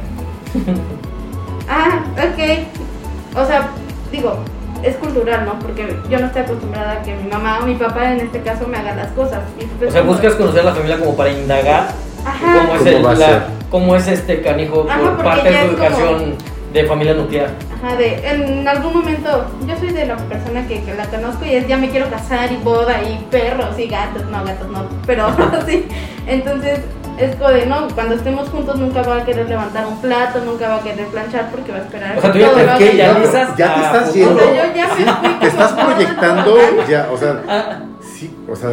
ah, 1.70 2.04
ok. 2.18 3.40
O 3.42 3.46
sea, 3.46 3.70
digo, 4.12 4.38
es 4.84 4.96
cultural, 4.98 5.46
¿no? 5.46 5.60
Porque 5.60 5.96
yo 6.10 6.20
no 6.20 6.28
estoy 6.28 6.42
acostumbrada 6.44 6.92
a 6.94 7.02
que 7.04 7.14
mi 7.16 7.30
mamá 7.30 7.60
o 7.62 7.66
mi 7.66 7.76
papá 7.76 8.12
en 8.14 8.22
este 8.22 8.42
caso 8.42 8.68
me 8.68 8.78
haga 8.78 8.96
las 8.96 9.12
cosas. 9.12 9.40
Y 9.60 9.66
pues 9.66 9.90
O 9.90 9.94
sea, 9.94 10.02
buscas 10.02 10.36
conocer 10.36 10.62
a 10.62 10.64
la 10.66 10.74
familia 10.74 11.00
como 11.00 11.16
para 11.16 11.32
indagar 11.32 11.90
Ajá. 12.26 12.54
cómo 12.68 12.74
es, 12.76 12.80
¿Cómo 12.80 12.90
el- 12.98 13.06
va 13.06 13.12
a 13.12 13.16
la- 13.16 13.46
cómo 13.70 13.96
es 13.96 14.08
este 14.08 14.42
canijo 14.42 14.86
Ajá, 14.90 15.00
por 15.00 15.24
parte 15.24 15.50
de 15.50 15.54
ya 15.56 15.62
como- 15.62 15.74
educación 15.74 16.36
de 16.74 16.86
familia 16.86 17.14
nuclear. 17.14 17.50
Ajá, 17.84 17.96
de, 17.96 18.28
en 18.28 18.68
algún 18.68 18.94
momento, 18.94 19.46
yo 19.66 19.76
soy 19.78 19.90
de 19.90 20.06
la 20.06 20.16
persona 20.18 20.68
que, 20.68 20.84
que 20.84 20.94
la 20.94 21.06
conozco 21.08 21.46
y 21.46 21.56
es 21.56 21.68
ya 21.68 21.78
me 21.78 21.90
quiero 21.90 22.10
casar 22.10 22.52
y 22.52 22.58
boda 22.58 23.02
y 23.02 23.26
perros 23.32 23.78
y 23.80 23.88
gatos, 23.88 24.24
no, 24.26 24.44
gatos 24.46 24.68
no, 24.70 24.86
pero 25.08 25.28
sí. 25.68 25.88
Entonces, 26.28 26.80
es 27.18 27.36
como 27.36 27.50
de, 27.50 27.66
no, 27.66 27.88
cuando 27.96 28.16
estemos 28.16 28.50
juntos 28.50 28.76
nunca 28.78 29.02
va 29.02 29.18
a 29.18 29.26
querer 29.26 29.50
levantar 29.50 29.86
un 29.88 30.00
plato, 30.00 30.40
nunca 30.46 30.70
va 30.70 30.76
a 30.76 30.82
querer 30.82 31.08
planchar 31.08 31.50
porque 31.50 31.72
va 31.72 31.80
a 31.80 31.82
esperar. 31.82 32.18
O 32.18 32.22
sea, 32.22 32.32
tú 32.32 32.38
ya 32.40 32.50
todo 32.52 32.78
te 32.78 32.98
ya 32.98 33.14
No, 33.14 33.20
listas 33.20 33.58
ya 33.58 33.74
te 33.74 33.82
estás 33.82 34.14
yendo. 34.14 34.36
O 34.36 34.38
sea, 34.40 34.68
yo 34.68 34.74
ya 34.76 34.88
me 34.88 34.94
fui 34.94 35.34
Te 35.40 35.48
estás 35.48 35.72
proyectando 35.86 36.58
ya, 36.90 37.10
o 37.12 37.18
sea, 37.18 37.42
Ah, 37.50 37.80
sí, 38.02 38.36
o 38.48 38.56
sea, 38.56 38.70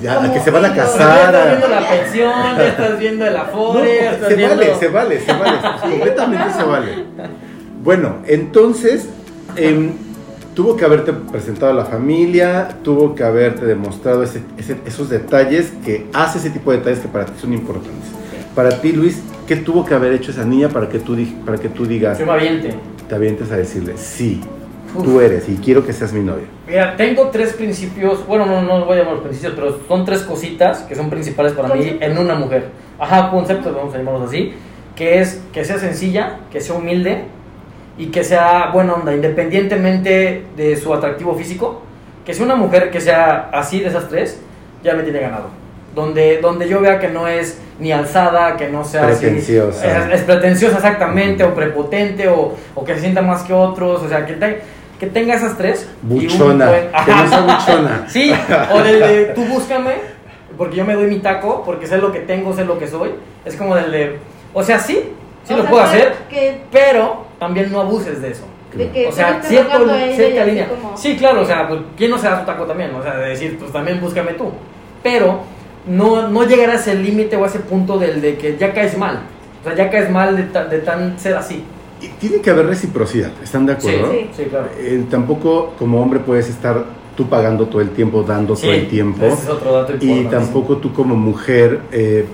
ya 0.00 0.22
a 0.22 0.32
que 0.32 0.40
se 0.40 0.50
van 0.50 0.64
a 0.64 0.68
ya 0.68 0.74
casar. 0.84 1.34
estás 1.34 1.46
viendo 1.48 1.68
la 1.68 1.88
pensión, 1.88 2.56
ya 2.58 2.66
estás 2.68 2.98
viendo 2.98 3.26
el 3.26 3.34
No, 3.34 3.40
afore, 3.40 3.96
ya 4.02 4.10
estás 4.12 4.28
se 4.28 4.34
viendo... 4.36 4.56
vale, 4.56 4.74
se 4.76 4.88
vale, 4.88 5.20
se 5.20 5.32
vale, 5.32 5.58
completamente 5.80 6.52
se 6.54 6.62
vale. 6.62 7.04
Bueno, 7.82 8.16
entonces 8.26 9.08
em, 9.56 9.90
tuvo 10.54 10.76
que 10.76 10.84
haberte 10.84 11.12
presentado 11.12 11.72
a 11.72 11.74
la 11.74 11.84
familia, 11.84 12.68
tuvo 12.82 13.14
que 13.14 13.24
haberte 13.24 13.66
demostrado 13.66 14.22
ese- 14.22 14.42
ese- 14.56 14.76
esos 14.86 15.08
detalles 15.10 15.72
que 15.84 16.06
hace 16.12 16.38
ese 16.38 16.50
tipo 16.50 16.70
de 16.70 16.78
detalles 16.78 17.00
que 17.00 17.08
para 17.08 17.26
ti 17.26 17.32
son 17.40 17.52
importantes. 17.52 18.08
Para 18.54 18.80
ti, 18.80 18.92
Luis, 18.92 19.20
¿qué 19.46 19.56
tuvo 19.56 19.84
que 19.84 19.94
haber 19.94 20.12
hecho 20.12 20.30
esa 20.30 20.44
niña 20.44 20.68
para 20.68 20.88
que 20.88 20.98
tú, 21.00 21.16
para 21.44 21.58
que 21.58 21.68
tú 21.68 21.84
digas, 21.86 22.18
Yo 22.18 22.26
me 22.26 22.32
aviente. 22.32 22.74
te 23.08 23.14
avientes 23.14 23.50
a 23.50 23.56
decirle, 23.56 23.94
sí, 23.96 24.40
Uf. 24.94 25.04
tú 25.04 25.20
eres 25.20 25.48
y 25.48 25.56
quiero 25.56 25.84
que 25.84 25.92
seas 25.92 26.12
mi 26.12 26.20
novia? 26.20 26.44
Mira, 26.68 26.96
tengo 26.96 27.28
tres 27.30 27.54
principios, 27.54 28.26
bueno, 28.26 28.46
no, 28.46 28.62
no 28.62 28.78
los 28.78 28.86
voy 28.86 28.96
a 28.96 29.00
llamar 29.00 29.14
los 29.14 29.22
principios, 29.24 29.54
pero 29.56 29.78
son 29.88 30.04
tres 30.04 30.20
cositas 30.22 30.82
que 30.82 30.94
son 30.94 31.10
principales 31.10 31.52
para 31.54 31.74
mí 31.74 31.96
en 32.00 32.16
una 32.18 32.34
mujer. 32.36 32.68
Ajá, 32.98 33.30
conceptos, 33.30 33.74
vamos 33.74 33.92
a 33.94 33.98
llamarlos 33.98 34.28
así, 34.28 34.52
que 34.94 35.20
es 35.20 35.40
que 35.52 35.64
sea 35.64 35.78
sencilla, 35.78 36.40
que 36.50 36.60
sea 36.60 36.76
humilde 36.76 37.24
y 37.98 38.06
que 38.06 38.24
sea 38.24 38.70
buena 38.72 38.94
onda, 38.94 39.12
independientemente 39.14 40.44
de 40.56 40.76
su 40.76 40.92
atractivo 40.94 41.34
físico, 41.34 41.82
que 42.24 42.34
sea 42.34 42.44
una 42.44 42.56
mujer 42.56 42.90
que 42.90 43.00
sea 43.00 43.50
así 43.52 43.80
de 43.80 43.88
esas 43.88 44.08
tres, 44.08 44.40
ya 44.82 44.94
me 44.94 45.02
tiene 45.02 45.20
ganado. 45.20 45.46
Donde, 45.94 46.38
donde 46.40 46.68
yo 46.68 46.80
vea 46.80 46.98
que 46.98 47.08
no 47.08 47.28
es 47.28 47.60
ni 47.78 47.92
alzada, 47.92 48.56
que 48.56 48.68
no 48.68 48.82
sea 48.84 49.08
así- 49.08 49.20
Pretenciosa. 49.26 50.06
es, 50.10 50.20
es 50.20 50.22
pretenciosa 50.22 50.76
exactamente, 50.76 51.44
o 51.44 51.54
prepotente, 51.54 52.28
o, 52.28 52.54
o 52.74 52.84
que 52.84 52.94
se 52.94 53.00
sienta 53.00 53.20
más 53.22 53.42
que 53.42 53.52
otros, 53.52 54.02
o 54.02 54.08
sea, 54.08 54.24
que, 54.24 54.34
te- 54.34 54.60
que 54.98 55.06
tenga 55.08 55.34
esas 55.34 55.58
tres. 55.58 55.88
y 56.08 56.12
un 56.12 56.18
Buchona, 56.20 56.68
buen- 56.68 56.88
que 57.04 57.10
no 57.12 57.28
sea 57.28 57.40
buchona. 57.40 58.04
Sí, 58.08 58.32
o 58.72 58.78
del 58.82 59.00
de 59.00 59.24
tú 59.34 59.44
búscame, 59.44 59.96
porque 60.56 60.76
yo 60.76 60.84
me 60.86 60.94
doy 60.94 61.08
mi 61.08 61.18
taco, 61.18 61.62
porque 61.66 61.86
sé 61.86 61.98
lo 61.98 62.10
que 62.12 62.20
tengo, 62.20 62.54
sé 62.54 62.64
lo 62.64 62.78
que 62.78 62.86
soy. 62.88 63.10
Es 63.44 63.56
como 63.56 63.74
del 63.74 63.90
de, 63.90 64.18
o 64.54 64.62
sea, 64.62 64.78
sí, 64.78 65.10
sí 65.44 65.52
O 65.52 65.56
lo 65.56 65.62
sea, 65.64 65.70
puedo 65.70 65.82
hacer, 65.84 66.14
Que, 66.30 66.62
pero 66.70 67.26
también 67.46 67.70
no 67.72 67.80
abuses 67.80 68.20
de 68.22 68.30
eso. 68.30 68.44
de 68.74 68.88
que 68.90 69.06
O 69.06 69.12
sea, 69.12 69.38
cierto, 69.42 69.84
y 69.84 70.14
cierta 70.14 70.44
línea. 70.46 70.66
como- 70.68 70.96
Sí, 70.96 71.14
claro, 71.18 71.42
o 71.42 71.44
sea, 71.44 71.68
pues, 71.68 71.80
¿quién 71.96 72.10
no 72.10 72.16
se 72.16 72.26
da 72.26 72.40
su 72.40 72.46
taco 72.46 72.64
también? 72.64 72.94
O 72.94 73.02
sea, 73.02 73.16
de 73.18 73.28
decir, 73.28 73.58
pues 73.58 73.70
también 73.70 74.00
búscame 74.00 74.32
tú. 74.32 74.50
Pero 75.02 75.40
no, 75.86 76.28
no 76.28 76.44
llegar 76.46 76.70
a 76.70 76.74
ese 76.76 76.94
límite 76.94 77.36
o 77.36 77.44
a 77.44 77.48
ese 77.48 77.58
punto 77.58 77.98
del 77.98 78.22
de 78.22 78.36
que 78.38 78.56
ya 78.56 78.72
caes 78.72 78.96
mal. 78.96 79.20
O 79.60 79.64
sea, 79.64 79.74
ya 79.76 79.90
caes 79.90 80.08
mal 80.10 80.36
de, 80.36 80.44
ta- 80.44 80.64
de 80.64 80.78
tan 80.78 81.18
ser 81.18 81.36
así. 81.36 81.62
Y 82.00 82.08
tiene 82.18 82.40
que 82.40 82.48
haber 82.50 82.66
reciprocidad, 82.66 83.30
¿están 83.42 83.66
de 83.66 83.72
acuerdo? 83.74 84.10
Sí. 84.10 84.30
Sí, 84.34 84.44
claro. 84.44 84.68
Eh, 84.78 85.04
tampoco 85.10 85.74
como 85.78 86.00
hombre 86.00 86.20
puedes 86.20 86.48
estar 86.48 86.82
tú 87.14 87.28
pagando 87.28 87.66
todo 87.66 87.82
el 87.82 87.90
tiempo, 87.90 88.22
dando 88.22 88.54
todo 88.56 88.72
el 88.72 88.88
tiempo. 88.88 89.26
Ese 89.26 89.42
es 89.42 89.48
otro 89.50 89.70
dato 89.72 89.92
Y 90.00 90.08
importante. 90.08 90.46
tampoco 90.46 90.78
tú 90.78 90.94
como 90.94 91.14
mujer 91.14 91.80
eh, 91.92 92.24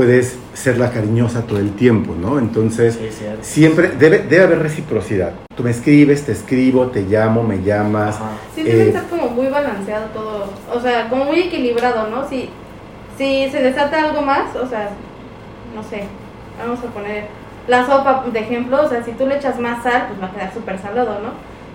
puedes 0.00 0.36
ser 0.52 0.76
la 0.76 0.90
cariñosa 0.90 1.46
todo 1.46 1.58
el 1.58 1.72
tiempo, 1.74 2.14
¿no? 2.20 2.38
Entonces, 2.38 2.98
Sí, 3.00 3.08
siempre 3.40 3.88
debe, 3.98 4.18
debe 4.18 4.44
haber 4.44 4.58
reciprocidad. 4.58 5.32
Tú 5.56 5.62
me 5.62 5.70
escribes, 5.70 6.26
te 6.26 6.32
escribo, 6.32 6.88
te 6.88 7.00
llamo, 7.00 7.42
me 7.42 7.62
llamas. 7.62 8.18
Sí, 8.54 8.62
debe 8.62 8.82
Eh, 8.84 8.88
estar 8.88 9.04
como 9.06 9.28
muy 9.30 9.46
balanceado 9.46 10.04
todo, 10.12 10.50
o 10.70 10.80
sea, 10.80 11.08
como 11.08 11.24
muy 11.24 11.40
equilibrado, 11.40 12.08
¿no? 12.10 12.28
Si, 12.28 12.50
si 13.16 13.48
se 13.50 13.62
desata 13.62 14.02
algo 14.04 14.20
más, 14.20 14.54
o 14.54 14.68
sea, 14.68 14.90
no 15.74 15.82
sé, 15.82 16.04
vamos 16.62 16.78
a 16.80 16.92
poner 16.92 17.24
la 17.66 17.86
sopa 17.86 18.22
de 18.30 18.38
ejemplo, 18.38 18.82
o 18.84 18.88
sea, 18.90 19.02
si 19.02 19.12
tú 19.12 19.26
le 19.26 19.36
echas 19.36 19.58
más 19.58 19.82
sal, 19.82 20.08
pues 20.08 20.20
va 20.22 20.26
a 20.26 20.30
quedar 20.32 20.52
súper 20.52 20.78
salado, 20.78 21.20
¿no? 21.22 21.30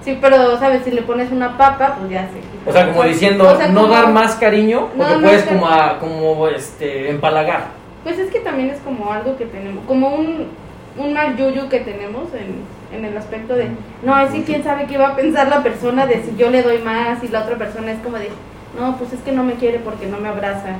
Sí, 0.05 0.19
pero, 0.21 0.60
¿sabes? 0.60 0.84
Si 0.84 0.91
le 0.91 1.01
pones 1.01 1.31
una 1.31 1.57
papa, 1.57 1.95
pues 1.97 2.12
ya 2.12 2.29
se. 2.29 2.69
O 2.69 2.71
sea, 2.71 2.88
como 2.88 3.03
diciendo, 3.03 3.49
O 3.51 3.57
sea, 3.57 3.67
no 3.69 3.81
como- 3.81 3.93
dar 3.93 4.12
más 4.13 4.36
cariño, 4.36 4.89
No 4.95 5.03
porque 5.05 5.12
dar 5.13 5.21
puedes 5.23 5.43
como, 5.45 5.67
a- 5.67 5.97
como 5.99 6.47
este, 6.49 7.10
empalagar. 7.10 7.81
Pues 8.04 8.18
es 8.20 8.32
que 8.32 8.40
también 8.40 8.70
es 8.70 8.80
como 8.80 9.12
algo 9.12 9.38
que 9.38 9.46
tenemos, 9.46 9.84
como 9.86 10.10
un, 10.16 10.48
un 10.98 11.14
mal 11.14 11.38
yuyu 11.38 11.70
que 11.70 11.80
tenemos 11.82 12.30
en, 12.34 12.98
en 12.98 13.06
el 13.06 13.16
aspecto 13.16 13.56
de, 13.56 13.68
no, 14.04 14.18
es 14.20 14.32
que 14.32 14.44
quién 14.44 14.64
sabe 14.64 14.86
qué 14.88 14.98
va 14.98 15.10
a 15.10 15.16
pensar 15.16 15.48
la 15.50 15.62
persona 15.62 16.08
de 16.08 16.24
si 16.24 16.36
yo 16.36 16.50
le 16.50 16.64
doy 16.64 16.80
más 16.80 17.24
y 17.24 17.28
la 17.28 17.42
otra 17.44 17.58
persona 17.58 17.92
es 17.92 18.00
como 18.00 18.18
de, 18.18 18.30
no, 18.80 18.98
pues 18.98 19.14
es 19.14 19.20
que 19.22 19.32
no 19.32 19.44
me 19.44 19.54
quiere 19.54 19.80
porque 19.80 20.08
no 20.08 20.18
me 20.18 20.30
abraza. 20.30 20.76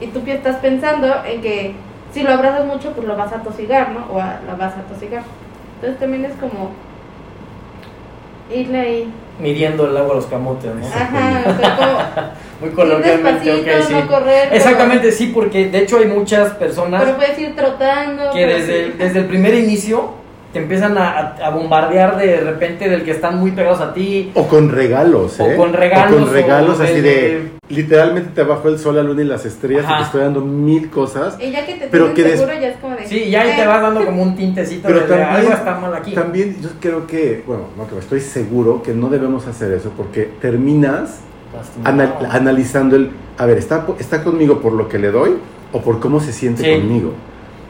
Y 0.00 0.06
tú 0.08 0.22
estás 0.26 0.56
pensando 0.56 1.08
en 1.24 1.40
que 1.42 1.74
si 2.12 2.22
lo 2.22 2.32
abrazas 2.32 2.66
mucho, 2.66 2.92
pues 2.92 3.06
lo 3.08 3.16
vas 3.16 3.32
a 3.32 3.42
tosigar, 3.42 3.90
¿no? 3.90 4.06
O 4.12 4.20
a- 4.20 4.40
la 4.46 4.54
vas 4.54 4.74
a 4.74 4.82
tosigar. 4.82 5.22
Entonces 5.76 5.98
también 5.98 6.24
es 6.24 6.32
como 6.34 6.70
irle 8.54 8.78
ahí. 8.80 9.12
Midiendo 9.40 9.86
el 9.88 9.96
agua 9.96 10.12
a 10.12 10.16
los 10.16 10.26
camotes, 10.26 10.72
¿no? 10.74 10.86
Ajá, 10.86 11.42
o 11.46 11.58
sea, 11.60 11.76
como, 11.76 11.98
Muy 12.62 12.70
coloquialmente, 12.70 13.52
ok, 13.52 13.66
sí. 13.86 13.92
no 13.92 14.06
correr, 14.08 14.44
como- 14.44 14.56
Exactamente, 14.56 15.12
sí, 15.12 15.30
porque 15.34 15.68
de 15.68 15.78
hecho 15.80 15.98
hay 15.98 16.06
muchas 16.06 16.54
personas 16.54 17.02
pero 17.04 17.16
puedes 17.16 17.38
ir 17.38 17.54
trotando. 17.54 18.30
que 18.32 18.46
desde 18.46 18.80
el, 18.84 18.92
sí. 18.92 18.98
desde 18.98 19.18
el 19.20 19.24
primer 19.26 19.54
inicio 19.54 20.22
te 20.52 20.58
empiezan 20.58 20.98
a, 20.98 21.34
a- 21.42 21.48
bombardear 21.50 22.18
de 22.18 22.36
repente 22.40 22.86
del 22.88 23.04
que 23.04 23.10
están 23.12 23.38
muy 23.38 23.52
pegados 23.52 23.80
a 23.80 23.94
ti. 23.94 24.30
O 24.34 24.46
con 24.48 24.70
regalos, 24.70 25.40
O 25.40 25.46
¿eh? 25.50 25.56
con 25.56 25.72
regalos, 25.72 26.12
O 26.20 26.24
con 26.26 26.32
regalos 26.34 26.78
o 26.78 26.82
así 26.82 26.94
de- 26.94 27.00
de... 27.00 27.50
Literalmente 27.70 28.30
te 28.34 28.42
bajó 28.42 28.68
el 28.68 28.78
sol, 28.78 28.96
la 28.96 29.02
luna 29.02 29.22
y 29.22 29.24
las 29.24 29.46
estrellas 29.46 29.86
y 29.90 29.96
te 29.96 30.02
estoy 30.02 30.20
dando 30.20 30.42
mil 30.42 30.90
cosas. 30.90 31.38
Y 31.40 31.52
ya 31.52 31.64
que 31.64 31.76
te 31.76 31.86
Pero 31.86 32.12
que 32.12 32.22
des- 32.22 32.38
seguro, 32.38 32.52
ya 32.60 32.68
es 32.68 32.76
como 32.76 32.96
de. 32.96 33.06
Sí, 33.06 33.22
y 33.24 33.34
ahí 33.34 33.56
te 33.56 33.62
eh, 33.62 33.66
vas 33.66 33.80
dando 33.80 34.04
como 34.04 34.22
un 34.22 34.36
tintecito 34.36 34.82
Pero 34.88 35.00
de, 35.00 35.06
de 35.06 35.08
también, 35.08 35.30
algo 35.36 35.52
está 35.54 35.78
mal 35.78 35.94
aquí. 35.94 36.12
también 36.12 36.56
yo 36.60 36.68
creo 36.78 37.06
que, 37.06 37.42
bueno, 37.46 37.62
no 37.78 37.84
creo, 37.86 38.00
estoy 38.00 38.20
seguro 38.20 38.82
que 38.82 38.92
no 38.92 39.08
debemos 39.08 39.46
hacer 39.46 39.72
eso 39.72 39.90
porque 39.96 40.28
terminas. 40.42 41.20
Anal- 41.84 42.14
analizando 42.30 42.96
el, 42.96 43.10
a 43.38 43.46
ver, 43.46 43.58
¿está, 43.58 43.86
¿está 43.98 44.22
conmigo 44.24 44.60
por 44.60 44.72
lo 44.72 44.88
que 44.88 44.98
le 44.98 45.10
doy 45.10 45.34
o 45.72 45.80
por 45.80 46.00
cómo 46.00 46.20
se 46.20 46.32
siente 46.32 46.62
Sí. 46.64 46.80
conmigo? 46.80 47.12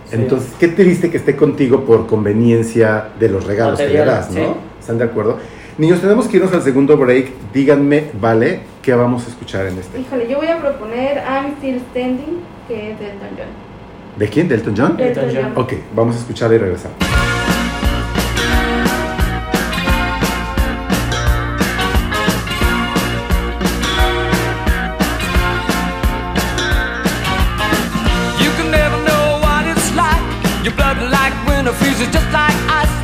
Sí. 0.09 0.16
Entonces, 0.16 0.53
qué 0.59 0.68
triste 0.68 1.11
que 1.11 1.16
esté 1.16 1.37
contigo 1.37 1.85
por 1.85 2.07
conveniencia 2.07 3.09
de 3.18 3.29
los 3.29 3.45
regalos 3.47 3.79
que 3.79 3.88
le 3.88 4.05
das, 4.05 4.31
¿no? 4.31 4.35
sí. 4.37 4.42
¿Están 4.81 4.99
de 4.99 5.05
acuerdo? 5.05 5.38
Niños, 5.79 6.01
tenemos 6.01 6.27
que 6.29 6.37
irnos 6.37 6.53
al 6.53 6.61
segundo 6.62 6.97
break. 6.99 7.29
Díganme, 7.55 8.11
¿vale? 8.21 8.61
¿Qué 8.83 8.92
vamos 8.95 9.25
a 9.27 9.29
escuchar 9.31 9.66
en 9.66 9.79
este? 9.79 10.01
Híjole, 10.01 10.29
yo 10.29 10.37
voy 10.37 10.49
a 10.49 10.59
proponer 10.61 11.16
I'm 11.27 11.53
Still 11.59 11.81
Standing, 11.90 12.40
que 12.68 12.92
es 12.92 12.99
de 12.99 13.07
Elton 13.12 13.29
John. 13.38 14.18
¿De 14.18 14.29
quién? 14.29 14.49
¿De 14.49 14.57
Elton 14.57 14.75
John? 14.77 14.97
Elton 15.01 15.25
John. 15.35 15.53
Ok, 15.57 15.73
vamos 15.97 16.16
a 16.16 16.18
escucharla 16.18 16.57
y 16.57 16.59
regresamos. 16.59 16.99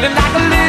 feeling 0.00 0.14
like 0.14 0.56
a 0.56 0.59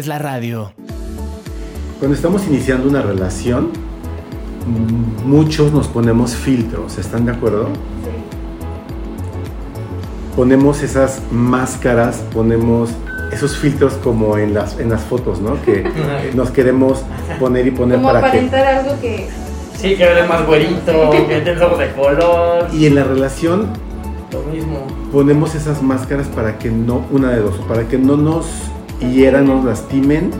haces 0.00 0.06
la 0.08 0.18
radio. 0.18 0.72
Cuando 1.98 2.16
estamos 2.16 2.46
iniciando 2.46 2.88
una 2.88 3.02
relación, 3.02 3.68
mm, 4.66 5.28
muchos 5.28 5.72
nos 5.72 5.88
ponemos 5.88 6.34
filtros, 6.34 6.96
¿están 6.96 7.26
de 7.26 7.32
acuerdo? 7.32 7.66
Sí. 7.66 8.10
Ponemos 10.34 10.82
esas 10.82 11.20
máscaras, 11.30 12.22
ponemos 12.32 12.90
esos 13.30 13.58
filtros 13.58 13.92
como 14.02 14.38
en 14.38 14.54
las, 14.54 14.78
en 14.80 14.88
las 14.88 15.02
fotos, 15.02 15.40
¿no? 15.42 15.60
Que 15.62 15.84
nos 16.34 16.50
queremos 16.50 17.02
poner 17.38 17.66
y 17.66 17.70
poner 17.70 17.96
Como 17.98 18.08
para 18.08 18.20
que... 18.22 18.26
aparentar 18.28 18.66
algo 18.66 18.98
que. 19.02 19.28
Sí, 19.76 19.96
que 19.96 20.02
eres 20.02 20.26
más 20.28 20.46
güerito, 20.46 21.10
que 21.10 21.40
tienes 21.42 21.60
ojos 21.60 21.78
de 21.78 21.92
color. 21.92 22.68
Y 22.72 22.86
en 22.86 22.94
la 22.94 23.04
relación 23.04 23.68
Lo 24.32 24.42
mismo. 24.52 24.86
ponemos 25.12 25.54
esas 25.54 25.82
máscaras 25.82 26.26
para 26.28 26.58
que 26.58 26.70
no, 26.70 27.06
una 27.10 27.30
de 27.32 27.40
dos, 27.40 27.56
para 27.66 27.88
que 27.88 27.96
no 27.98 28.16
nos 28.16 28.46
hieran, 29.08 29.46
nos 29.46 29.64
lastimen, 29.64 30.30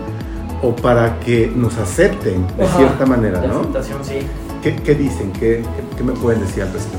o 0.63 0.75
para 0.77 1.19
que 1.21 1.51
nos 1.55 1.77
acepten 1.79 2.47
de 2.57 2.65
Ajá. 2.65 2.77
cierta 2.79 3.07
manera, 3.07 3.41
La 3.41 3.47
¿no? 3.49 3.61
aceptación, 3.61 3.99
sí. 4.05 4.19
¿Qué, 4.63 4.77
qué 4.77 4.95
dicen? 4.95 5.33
¿Qué, 5.33 5.63
qué- 5.63 5.97
qué 5.97 6.03
me 6.05 6.13
pueden 6.13 6.41
decir 6.43 6.63
al 6.65 6.73
respecto? 6.73 6.99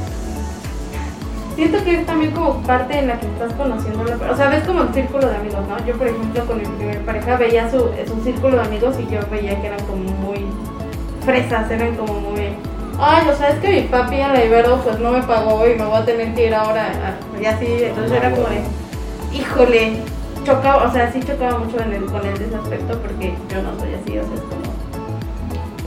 Siento 1.56 1.84
que 1.84 2.00
es 2.00 2.06
también 2.08 2.32
como 2.32 2.62
parte 2.64 2.98
en 2.98 3.08
la 3.08 3.20
que 3.20 3.28
estás 3.28 3.54
conociendo 3.54 4.02
a 4.02 4.06
la 4.06 4.10
persona. 4.16 4.32
O 4.32 4.38
sea, 4.38 4.50
ves 4.50 4.64
como 4.64 4.82
el 4.84 4.94
círculo 4.94 5.28
de 5.28 5.36
amigos, 5.36 5.60
¿no? 5.70 5.86
Yo, 5.86 5.94
por 5.96 6.08
ejemplo, 6.08 6.46
con 6.46 6.58
mi 6.58 6.64
primer 6.66 7.00
pareja 7.06 7.36
veía 7.38 7.70
su, 7.70 7.78
su 8.08 8.24
círculo 8.24 8.56
de 8.58 8.62
amigos 8.64 8.96
y 9.00 9.14
yo 9.14 9.20
veía 9.30 9.60
que 9.62 9.68
eran 9.68 9.80
como 9.86 10.04
muy 10.04 10.46
fresas, 11.24 11.70
eran 11.70 11.96
como 11.98 12.20
muy. 12.20 12.56
Ay, 13.00 13.28
o 13.32 13.36
sea, 13.36 13.50
es 13.50 13.60
que 13.60 13.70
mi 13.70 13.82
papi 13.82 14.16
en 14.16 14.34
la 14.34 14.44
Ibero 14.46 14.78
pues 14.82 15.00
no 15.00 15.12
me 15.12 15.22
pagó 15.24 15.68
y 15.68 15.76
me 15.78 15.86
voy 15.86 15.98
a 16.00 16.06
tener 16.06 16.34
que 16.34 16.48
ir 16.48 16.56
ahora. 16.56 17.18
Y 17.40 17.46
así, 17.46 17.66
entonces 17.84 18.12
era 18.14 18.32
como 18.32 18.48
de. 18.48 18.62
Híjole, 19.38 19.94
chocaba, 20.44 20.88
o 20.88 20.92
sea, 20.92 21.12
sí 21.12 21.20
chocaba 21.22 21.60
mucho 21.60 21.80
en 21.82 21.94
el, 21.94 22.06
con 22.06 22.26
él 22.26 22.38
de 22.38 22.46
ese 22.46 22.56
aspecto 22.56 22.98
porque 23.00 23.34
yo 23.50 23.62
no 23.62 23.78
soy 23.80 23.94
así, 23.94 24.18
o 24.18 24.24
sea, 24.24 24.34
es 24.36 24.42
como. 24.42 24.72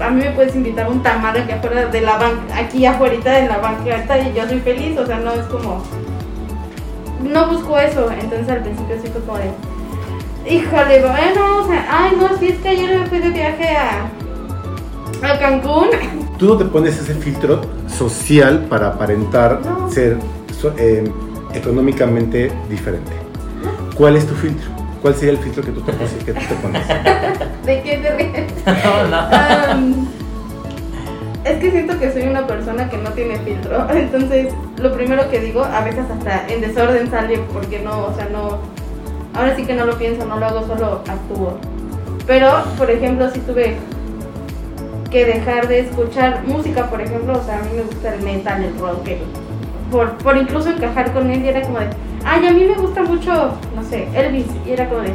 A 0.05 0.11
mí 0.11 0.23
me 0.23 0.31
puedes 0.33 0.55
invitar 0.57 0.87
a 0.87 0.89
un 0.89 1.03
tamal 1.03 1.37
aquí 1.37 1.53
afuera 1.53 1.87
de 1.87 2.01
la 2.01 2.19
banca, 2.19 2.57
aquí 2.59 2.85
afuera 2.85 3.41
de 3.41 3.49
la 3.49 3.59
banqueta 3.59 4.19
y 4.19 4.35
yo 4.35 4.47
soy 4.49 4.61
feliz, 4.61 4.99
o 4.99 5.07
sea, 5.07 5.19
no 5.21 5.33
es 5.33 5.47
como. 5.47 5.83
No 7.23 7.49
busco 7.49 7.79
eso, 7.79 8.11
entonces 8.11 8.49
al 8.49 8.63
principio 8.63 8.97
sí 9.03 9.09
fue 9.13 9.21
como 9.23 9.39
de. 9.39 9.51
Híjole, 10.51 11.01
bueno, 11.01 11.59
o 11.63 11.67
sea, 11.67 11.87
ay, 11.91 12.17
no, 12.21 12.37
si 12.39 12.49
es 12.49 12.59
que 12.59 12.69
ayer 12.69 12.99
me 12.99 13.07
fui 13.07 13.19
de 13.19 13.31
viaje 13.31 13.69
a. 13.77 14.07
a 15.33 15.39
Cancún. 15.39 15.89
Tú 16.39 16.47
no 16.49 16.57
te 16.59 16.65
pones 16.65 16.99
ese 16.99 17.15
filtro 17.15 17.61
social 17.87 18.67
para 18.69 18.89
aparentar 18.89 19.61
No. 19.65 19.91
ser 19.91 20.19
eh, 20.77 21.05
económicamente 21.55 22.51
diferente. 22.69 23.24
¿Cuál 23.97 24.17
es 24.17 24.27
tu 24.27 24.35
filtro? 24.35 24.71
¿Cuál 25.03 25.15
sería 25.15 25.33
el 25.33 25.39
filtro 25.39 25.63
que 25.63 25.71
tú 25.73 25.81
te, 25.83 25.93
pos- 25.93 26.11
que 26.25 26.33
tú 26.33 26.41
te 26.49 26.55
pones? 26.57 26.89
¿De 27.67 27.83
qué 27.83 27.97
te 27.99 28.17
ríes? 28.17 28.53
No, 28.85 29.09
no. 29.09 29.17
Am, 29.17 30.07
es 31.45 31.59
que 31.59 31.71
siento 31.71 31.99
que 31.99 32.11
soy 32.13 32.23
una 32.23 32.47
persona 32.47 32.89
que 32.89 32.97
no 32.99 33.11
tiene 33.11 33.39
filtro. 33.41 33.87
Entonces, 33.95 34.53
lo 34.79 34.93
primero 34.95 35.29
que 35.31 35.41
digo, 35.41 35.63
a 35.65 35.83
veces 35.85 36.05
hasta 36.11 36.47
en 36.49 36.61
desorden 36.63 37.11
sale 37.11 37.39
porque 37.53 37.81
no, 37.81 38.07
o 38.07 38.15
sea, 38.15 38.29
no. 38.31 38.59
Ahora 39.35 39.55
sí 39.57 39.65
que 39.65 39.75
no 39.75 39.85
lo 39.85 39.97
pienso, 39.99 40.25
no 40.27 40.39
lo 40.39 40.47
hago, 40.47 40.67
solo 40.67 41.03
actúo. 41.07 41.59
Pero, 42.27 42.51
por 42.79 42.91
ejemplo, 42.91 43.31
si 43.31 43.41
tuve 43.41 43.77
que 45.11 45.25
dejar 45.27 45.69
de 45.69 45.81
escuchar 45.81 46.43
música, 46.47 46.89
por 46.89 47.01
ejemplo, 47.03 47.39
o 47.39 47.45
sea, 47.45 47.59
a 47.59 47.63
mí 47.63 47.69
me 47.77 47.83
gusta 47.83 48.15
el 48.15 48.23
metal, 48.23 48.65
el 48.65 48.79
rock, 48.79 49.07
el- 49.09 49.19
por, 49.95 50.11
por 50.19 50.37
incluso 50.37 50.71
encajar 50.71 51.13
con 51.13 51.31
él, 51.31 51.45
y 51.45 51.49
era 51.49 51.63
como 51.63 51.79
de, 51.79 51.87
ay, 52.25 52.45
a 52.45 52.53
mí 52.53 52.65
me 52.65 52.75
gusta 52.75 53.05
mucho, 53.05 53.53
no 53.77 53.83
sé, 53.85 54.09
Elvis, 54.13 54.47
y 54.67 54.73
era 54.73 54.89
como 54.89 55.03
de, 55.03 55.13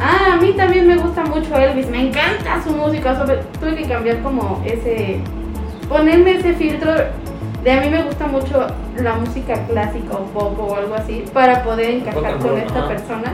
ah, 0.00 0.34
a 0.34 0.36
mí 0.36 0.52
también 0.52 0.86
me 0.86 0.96
gusta 0.96 1.24
mucho 1.24 1.56
Elvis, 1.56 1.88
me 1.88 2.06
encanta 2.06 2.62
su 2.62 2.70
música, 2.70 3.20
tuve 3.58 3.74
que 3.74 3.88
cambiar 3.88 4.22
como 4.22 4.62
ese, 4.64 5.18
ponerme 5.88 6.36
ese 6.36 6.52
filtro 6.54 6.92
de 7.64 7.72
a 7.72 7.80
mí 7.80 7.90
me 7.90 8.04
gusta 8.04 8.28
mucho 8.28 8.64
la 9.02 9.14
música 9.14 9.54
clásica 9.66 10.14
o 10.14 10.26
pop 10.26 10.60
o 10.60 10.76
algo 10.76 10.94
así, 10.94 11.24
para 11.32 11.64
poder 11.64 11.90
encajar 11.96 12.38
con 12.38 12.56
esta 12.56 12.86
persona. 12.86 13.32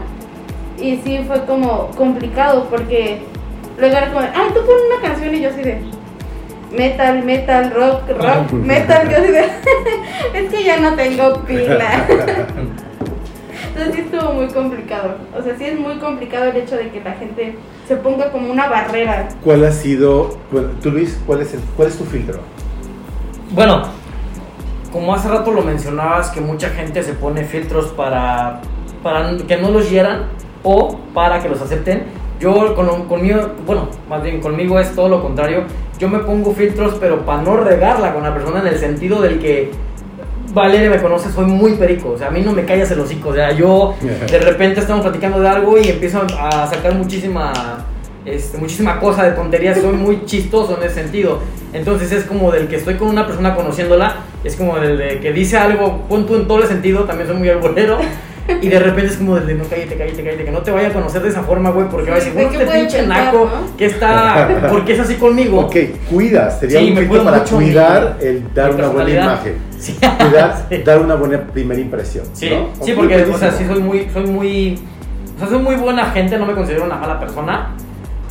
Y 0.79 0.97
sí 1.05 1.23
fue 1.27 1.45
como 1.45 1.89
complicado 1.89 2.69
porque 2.71 3.21
luego 3.77 3.97
era 3.97 4.09
como, 4.09 4.21
ay, 4.21 4.49
tú 4.55 4.61
pones 4.65 4.83
una 4.91 5.03
canción 5.07 5.35
y 5.35 5.41
yo 5.43 5.51
así 5.51 5.63
de 5.63 5.83
metal, 6.77 7.25
metal, 7.25 7.73
rock, 7.73 8.09
rock, 8.11 8.53
metal, 8.53 9.09
yo 9.09 9.17
es 10.35 10.51
que 10.51 10.65
ya 10.65 10.79
no 10.79 10.95
tengo 10.95 11.41
pila. 11.45 12.07
Entonces 13.69 13.95
sí 13.95 14.01
estuvo 14.01 14.33
muy 14.33 14.49
complicado. 14.49 15.17
O 15.37 15.43
sea, 15.43 15.57
sí 15.57 15.65
es 15.65 15.79
muy 15.79 15.97
complicado 15.99 16.47
el 16.47 16.57
hecho 16.57 16.77
de 16.77 16.91
que 16.91 17.01
la 17.01 17.13
gente 17.13 17.57
se 17.87 17.97
ponga 17.97 18.31
como 18.31 18.51
una 18.51 18.69
barrera. 18.69 19.29
¿Cuál 19.43 19.65
ha 19.65 19.73
sido, 19.73 20.39
tú 20.83 20.91
Luis, 20.91 21.21
cuál 21.27 21.41
es, 21.43 21.55
el, 21.55 21.61
cuál 21.77 21.89
es 21.89 21.97
tu 21.97 22.05
filtro? 22.05 22.41
Bueno, 23.53 23.83
como 24.93 25.15
hace 25.15 25.29
rato 25.29 25.53
lo 25.53 25.63
mencionabas, 25.63 26.31
que 26.31 26.41
mucha 26.41 26.71
gente 26.71 27.03
se 27.03 27.13
pone 27.15 27.45
filtros 27.45 27.87
para, 27.89 28.61
para 29.03 29.37
que 29.37 29.57
no 29.57 29.71
los 29.71 29.89
hieran 29.89 30.27
o 30.63 30.99
para 31.15 31.41
que 31.41 31.49
los 31.49 31.61
acepten. 31.61 32.20
Yo 32.41 32.75
con, 32.75 33.07
conmigo, 33.07 33.51
bueno, 33.67 33.89
más 34.09 34.23
bien 34.23 34.41
conmigo 34.41 34.81
es 34.81 34.95
todo 34.95 35.11
lo 35.11 35.23
contrario. 35.23 35.65
Yo 35.99 36.09
me 36.09 36.21
pongo 36.21 36.53
filtros, 36.53 36.97
pero 36.99 37.27
para 37.27 37.43
no 37.43 37.59
regarla 37.59 38.15
con 38.15 38.23
la 38.23 38.33
persona 38.33 38.61
en 38.61 38.69
el 38.69 38.79
sentido 38.79 39.21
del 39.21 39.39
que 39.39 39.71
Valeria 40.55 40.91
me 40.91 41.01
conoce, 41.01 41.31
soy 41.31 41.45
muy 41.45 41.73
perico. 41.75 42.13
O 42.13 42.19
sea, 42.19 42.29
a 42.29 42.31
mí 42.31 42.41
no 42.41 42.53
me 42.53 42.65
callas 42.65 42.91
el 42.91 43.01
hocico. 43.01 43.29
O 43.29 43.35
sea, 43.35 43.53
yo 43.53 43.95
de 44.31 44.39
repente 44.39 44.81
estamos 44.81 45.03
platicando 45.03 45.39
de 45.41 45.49
algo 45.49 45.79
y 45.79 45.89
empiezo 45.89 46.23
a 46.39 46.67
sacar 46.67 46.95
muchísima, 46.95 47.53
este, 48.25 48.57
muchísima 48.57 48.99
cosa 48.99 49.25
de 49.25 49.33
tonterías. 49.33 49.79
Soy 49.79 49.93
muy 49.93 50.25
chistoso 50.25 50.79
en 50.79 50.85
ese 50.85 50.95
sentido. 50.95 51.41
Entonces 51.75 52.11
es 52.11 52.25
como 52.25 52.51
del 52.51 52.69
que 52.69 52.77
estoy 52.77 52.95
con 52.95 53.09
una 53.09 53.27
persona 53.27 53.55
conociéndola. 53.55 54.17
Es 54.45 54.57
como 54.57 54.79
del 54.79 54.97
de 54.97 55.21
que 55.21 55.33
dice 55.33 55.59
algo, 55.59 56.07
pon 56.09 56.27
tú 56.27 56.37
en 56.37 56.49
todo 56.49 56.63
el 56.63 56.69
sentido. 56.69 57.05
También 57.05 57.29
soy 57.29 57.37
muy 57.37 57.51
alborero. 57.51 57.99
Y 58.61 58.69
de 58.69 58.79
repente 58.79 59.11
es 59.13 59.17
como 59.17 59.37
de 59.37 59.55
no, 59.55 59.65
cállate, 59.65 59.97
cállate, 59.97 60.23
cállate, 60.25 60.45
que 60.45 60.51
no 60.51 60.59
te 60.61 60.71
vaya 60.71 60.89
a 60.89 60.93
conocer 60.93 61.23
de 61.23 61.29
esa 61.29 61.43
forma, 61.43 61.71
güey, 61.71 61.89
porque 61.89 62.11
va 62.11 62.17
a 62.17 62.21
Sí, 62.21 62.31
decir, 62.31 62.39
¿de 62.41 62.47
bueno, 62.47 62.61
este 62.65 62.79
pinche 62.79 62.99
pensar, 62.99 63.25
naco 63.25 63.51
no? 63.53 63.77
que 63.77 63.87
está, 63.87 64.49
porque 64.71 64.93
es 64.95 65.01
así 65.01 65.15
conmigo. 65.15 65.61
Ok, 65.61 65.77
cuidas, 66.11 66.61
sería 66.61 66.81
Sí, 66.81 66.91
un 66.97 67.07
cuido 67.07 67.25
para 67.25 67.39
mi- 67.41 67.49
cuidar 67.49 68.17
el 68.21 68.45
dar 68.55 68.75
una 68.75 68.89
buena 68.89 69.11
imagen. 69.11 69.55
Sí. 69.81 69.97
Cuidar, 69.99 70.67
Sí. 70.69 70.77
dar 70.85 71.01
una 71.01 71.15
buena 71.15 71.41
primera 71.41 71.81
impresión. 71.81 72.27
Sí, 72.35 72.51
¿no? 72.51 72.69
sí, 72.85 72.93
porque, 72.93 73.23
o 73.25 73.39
sea, 73.39 73.51
sí 73.51 73.65
soy 73.67 73.81
muy, 73.81 74.09
soy 74.13 74.27
muy, 74.27 74.79
o 75.37 75.39
sea, 75.39 75.49
soy 75.49 75.59
muy 75.59 75.77
buena 75.77 76.05
gente, 76.11 76.37
no 76.39 76.45
me 76.45 76.53
considero 76.55 76.85
una 76.85 76.97
mala 76.97 77.19
persona, 77.19 77.71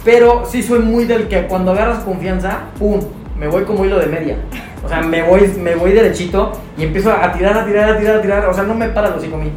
pero 0.06 0.44
sí 0.46 0.62
soy 0.62 0.80
muy 0.80 1.06
del 1.06 1.28
que 1.28 1.48
cuando 1.48 1.72
agarras 1.72 2.04
confianza, 2.04 2.60
pum, 2.78 3.00
me 3.38 3.48
voy 3.48 3.64
como 3.64 3.84
hilo 3.84 3.98
de 4.00 4.06
media. 4.06 4.38
O 4.86 4.88
sea, 4.88 5.02
me 5.02 5.24
voy, 5.24 5.42
me 5.60 5.76
voy 5.76 5.92
derechito 5.92 6.52
y 6.78 6.84
empiezo 6.84 7.12
a 7.12 7.32
tirar, 7.34 7.58
a 7.58 7.66
tirar, 7.66 7.90
a 7.90 7.98
tirar, 7.98 8.16
a 8.18 8.22
tirar, 8.22 8.46
o 8.46 8.54
sea, 8.54 8.64
no 8.64 8.76
me 8.76 8.88
para 8.90 9.10
los 9.10 9.22
mí. 9.24 9.52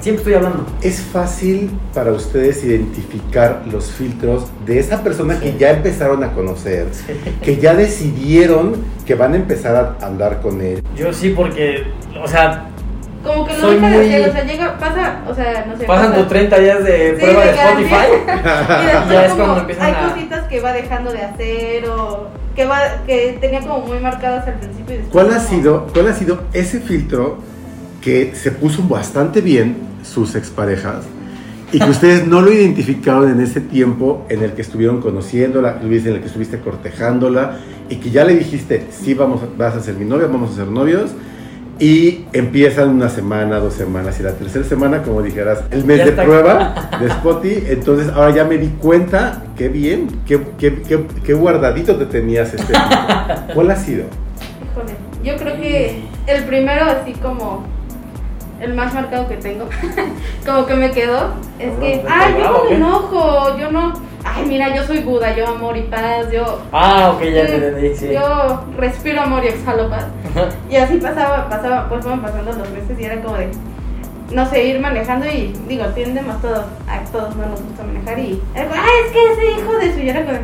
Siempre 0.00 0.16
estoy 0.22 0.34
hablando. 0.34 0.66
Es 0.82 1.00
fácil 1.00 1.70
para 1.92 2.12
ustedes 2.12 2.62
identificar 2.64 3.62
los 3.70 3.90
filtros 3.90 4.44
de 4.64 4.78
esa 4.78 5.02
persona 5.02 5.40
que 5.40 5.56
ya 5.58 5.70
empezaron 5.72 6.22
a 6.22 6.32
conocer, 6.32 6.86
que 7.42 7.56
ya 7.56 7.74
decidieron 7.74 8.76
que 9.04 9.14
van 9.16 9.32
a 9.32 9.36
empezar 9.36 9.96
a 10.00 10.06
andar 10.06 10.40
con 10.40 10.60
él. 10.60 10.80
Yo 10.96 11.12
sí, 11.12 11.30
porque, 11.30 11.84
o 12.22 12.28
sea, 12.28 12.68
Como 13.24 13.46
que 13.46 13.54
lo 13.54 13.60
Soy 13.60 13.74
deja 13.76 13.88
muy- 13.88 13.98
de 14.06 14.14
hacer, 14.16 14.28
o 14.28 14.32
sea, 14.34 14.44
llega, 14.44 14.78
pasa, 14.78 15.22
o 15.26 15.34
sea, 15.34 15.64
no 15.66 15.78
sé. 15.78 15.86
pasan 15.86 16.08
pasa- 16.10 16.18
tus 16.20 16.28
30 16.28 16.58
días 16.58 16.84
de 16.84 17.14
Sí, 17.16 17.20
prueba 17.22 17.40
de. 17.44 17.50
Spotify. 17.52 17.94
Y 18.26 18.86
después 18.86 19.08
Ya 19.10 19.24
es 19.24 19.32
como 19.32 19.44
cuando 19.44 19.60
empiezan 19.60 19.86
hay 19.86 19.92
a- 19.94 20.08
cositas 20.14 20.44
que 20.48 20.60
va 20.60 20.72
dejando 20.74 21.10
de 21.10 21.22
hacer 21.22 21.88
o 21.88 22.26
que 22.54 22.66
va 22.66 22.80
que 23.06 23.38
tenía 23.40 23.60
como 23.60 23.80
muy 23.80 23.98
marcadas 23.98 24.46
al 24.46 24.54
principio 24.60 24.94
y 24.94 24.98
después 24.98 25.10
¿Cuál 25.24 25.32
ha 25.34 25.38
como- 25.38 25.48
sido, 25.48 25.86
cuál 25.94 26.08
ha 26.08 26.12
sido 26.12 26.42
ese 26.52 26.80
filtro 26.80 27.38
que 28.04 28.34
se 28.34 28.50
puso 28.50 28.82
bastante 28.82 29.40
bien 29.40 29.76
sus 30.02 30.34
exparejas 30.34 31.04
y 31.72 31.78
que 31.78 31.90
ustedes 31.90 32.26
no 32.26 32.42
lo 32.42 32.52
identificaron 32.52 33.30
en 33.30 33.40
ese 33.40 33.60
tiempo 33.60 34.26
en 34.28 34.42
el 34.42 34.52
que 34.52 34.62
estuvieron 34.62 35.00
conociéndola, 35.00 35.78
en 35.82 35.90
el 35.92 36.20
que 36.20 36.26
estuviste 36.26 36.58
cortejándola 36.58 37.56
y 37.88 37.96
que 37.96 38.10
ya 38.10 38.24
le 38.24 38.36
dijiste, 38.36 38.86
sí, 38.90 39.14
vamos, 39.14 39.42
a- 39.42 39.46
vas 39.58 39.74
a 39.74 39.80
ser 39.80 39.94
mi 39.94 40.04
novia, 40.04 40.26
vamos 40.26 40.52
a 40.52 40.56
ser 40.56 40.66
novios? 40.68 41.10
Y 41.80 42.26
empiezan 42.32 42.90
una 42.90 43.08
semana, 43.08 43.58
dos 43.58 43.74
semanas 43.74 44.20
y 44.20 44.22
la 44.22 44.32
tercera 44.34 44.64
semana, 44.64 45.02
como 45.02 45.20
dijeras, 45.22 45.64
el 45.72 45.84
mes 45.84 46.04
de 46.04 46.12
prueba 46.12 46.90
de 47.00 47.06
Spotify. 47.06 47.64
Entonces 47.70 48.08
ahora 48.14 48.30
ya 48.32 48.44
me 48.44 48.58
di 48.58 48.68
cuenta, 48.80 49.42
qué 49.56 49.68
bien, 49.68 50.06
qué, 50.24 50.40
qué, 50.58 50.82
qué- 50.82 51.06
qué 51.24 51.34
guardadito 51.34 51.96
te 51.96 52.06
tenías 52.06 52.54
este. 52.54 52.72
¿Cuál 53.54 53.70
ha 53.72 53.76
sido? 53.76 54.04
Híjole, 54.70 54.94
yo 55.24 55.36
creo 55.36 55.56
que 55.60 56.02
el 56.28 56.44
primero 56.44 56.84
así 56.84 57.12
como 57.14 57.64
el 58.60 58.74
más 58.74 58.94
marcado 58.94 59.28
que 59.28 59.36
tengo, 59.36 59.68
como 60.46 60.66
que 60.66 60.74
me 60.74 60.90
quedó, 60.90 61.30
es 61.58 61.72
que, 61.78 62.04
ay, 62.08 62.34
yo 62.38 62.50
no 62.50 62.64
me 62.64 62.76
enojo, 62.76 63.58
yo 63.58 63.70
no, 63.70 63.92
ay, 64.24 64.44
mira, 64.46 64.74
yo 64.74 64.84
soy 64.84 65.00
Buda, 65.00 65.34
yo 65.36 65.48
amor 65.48 65.76
y 65.76 65.82
paz, 65.82 66.30
yo, 66.32 66.60
Ah, 66.72 67.12
ok, 67.14 67.22
ya 67.24 67.46
te 67.46 67.54
entendí, 67.56 67.94
sí. 67.96 68.10
yo 68.12 68.64
respiro 68.78 69.20
amor 69.22 69.44
y 69.44 69.48
exhalo 69.48 69.88
paz. 69.90 70.06
Y 70.70 70.76
así 70.76 70.96
pasaba, 70.98 71.48
pasaba, 71.48 71.88
pues 71.88 72.02
fueron 72.02 72.20
pasando 72.20 72.52
los 72.52 72.70
meses 72.70 72.98
y 72.98 73.04
era 73.04 73.20
como 73.22 73.36
de, 73.36 73.50
no 74.32 74.48
sé, 74.48 74.64
ir 74.64 74.80
manejando 74.80 75.26
y 75.26 75.54
digo, 75.68 75.84
tendemos 75.94 76.40
todos, 76.40 76.64
a 76.88 77.00
todos 77.12 77.36
no 77.36 77.46
nos 77.46 77.60
gusta 77.62 77.82
manejar 77.84 78.18
y 78.18 78.42
era 78.54 78.68
como, 78.68 78.80
ay, 78.82 78.90
es 79.06 79.12
que 79.12 79.32
ese 79.32 79.60
hijo 79.60 79.72
de 79.78 79.92
su, 79.94 80.00
y 80.00 80.08
era 80.08 80.24
como, 80.24 80.38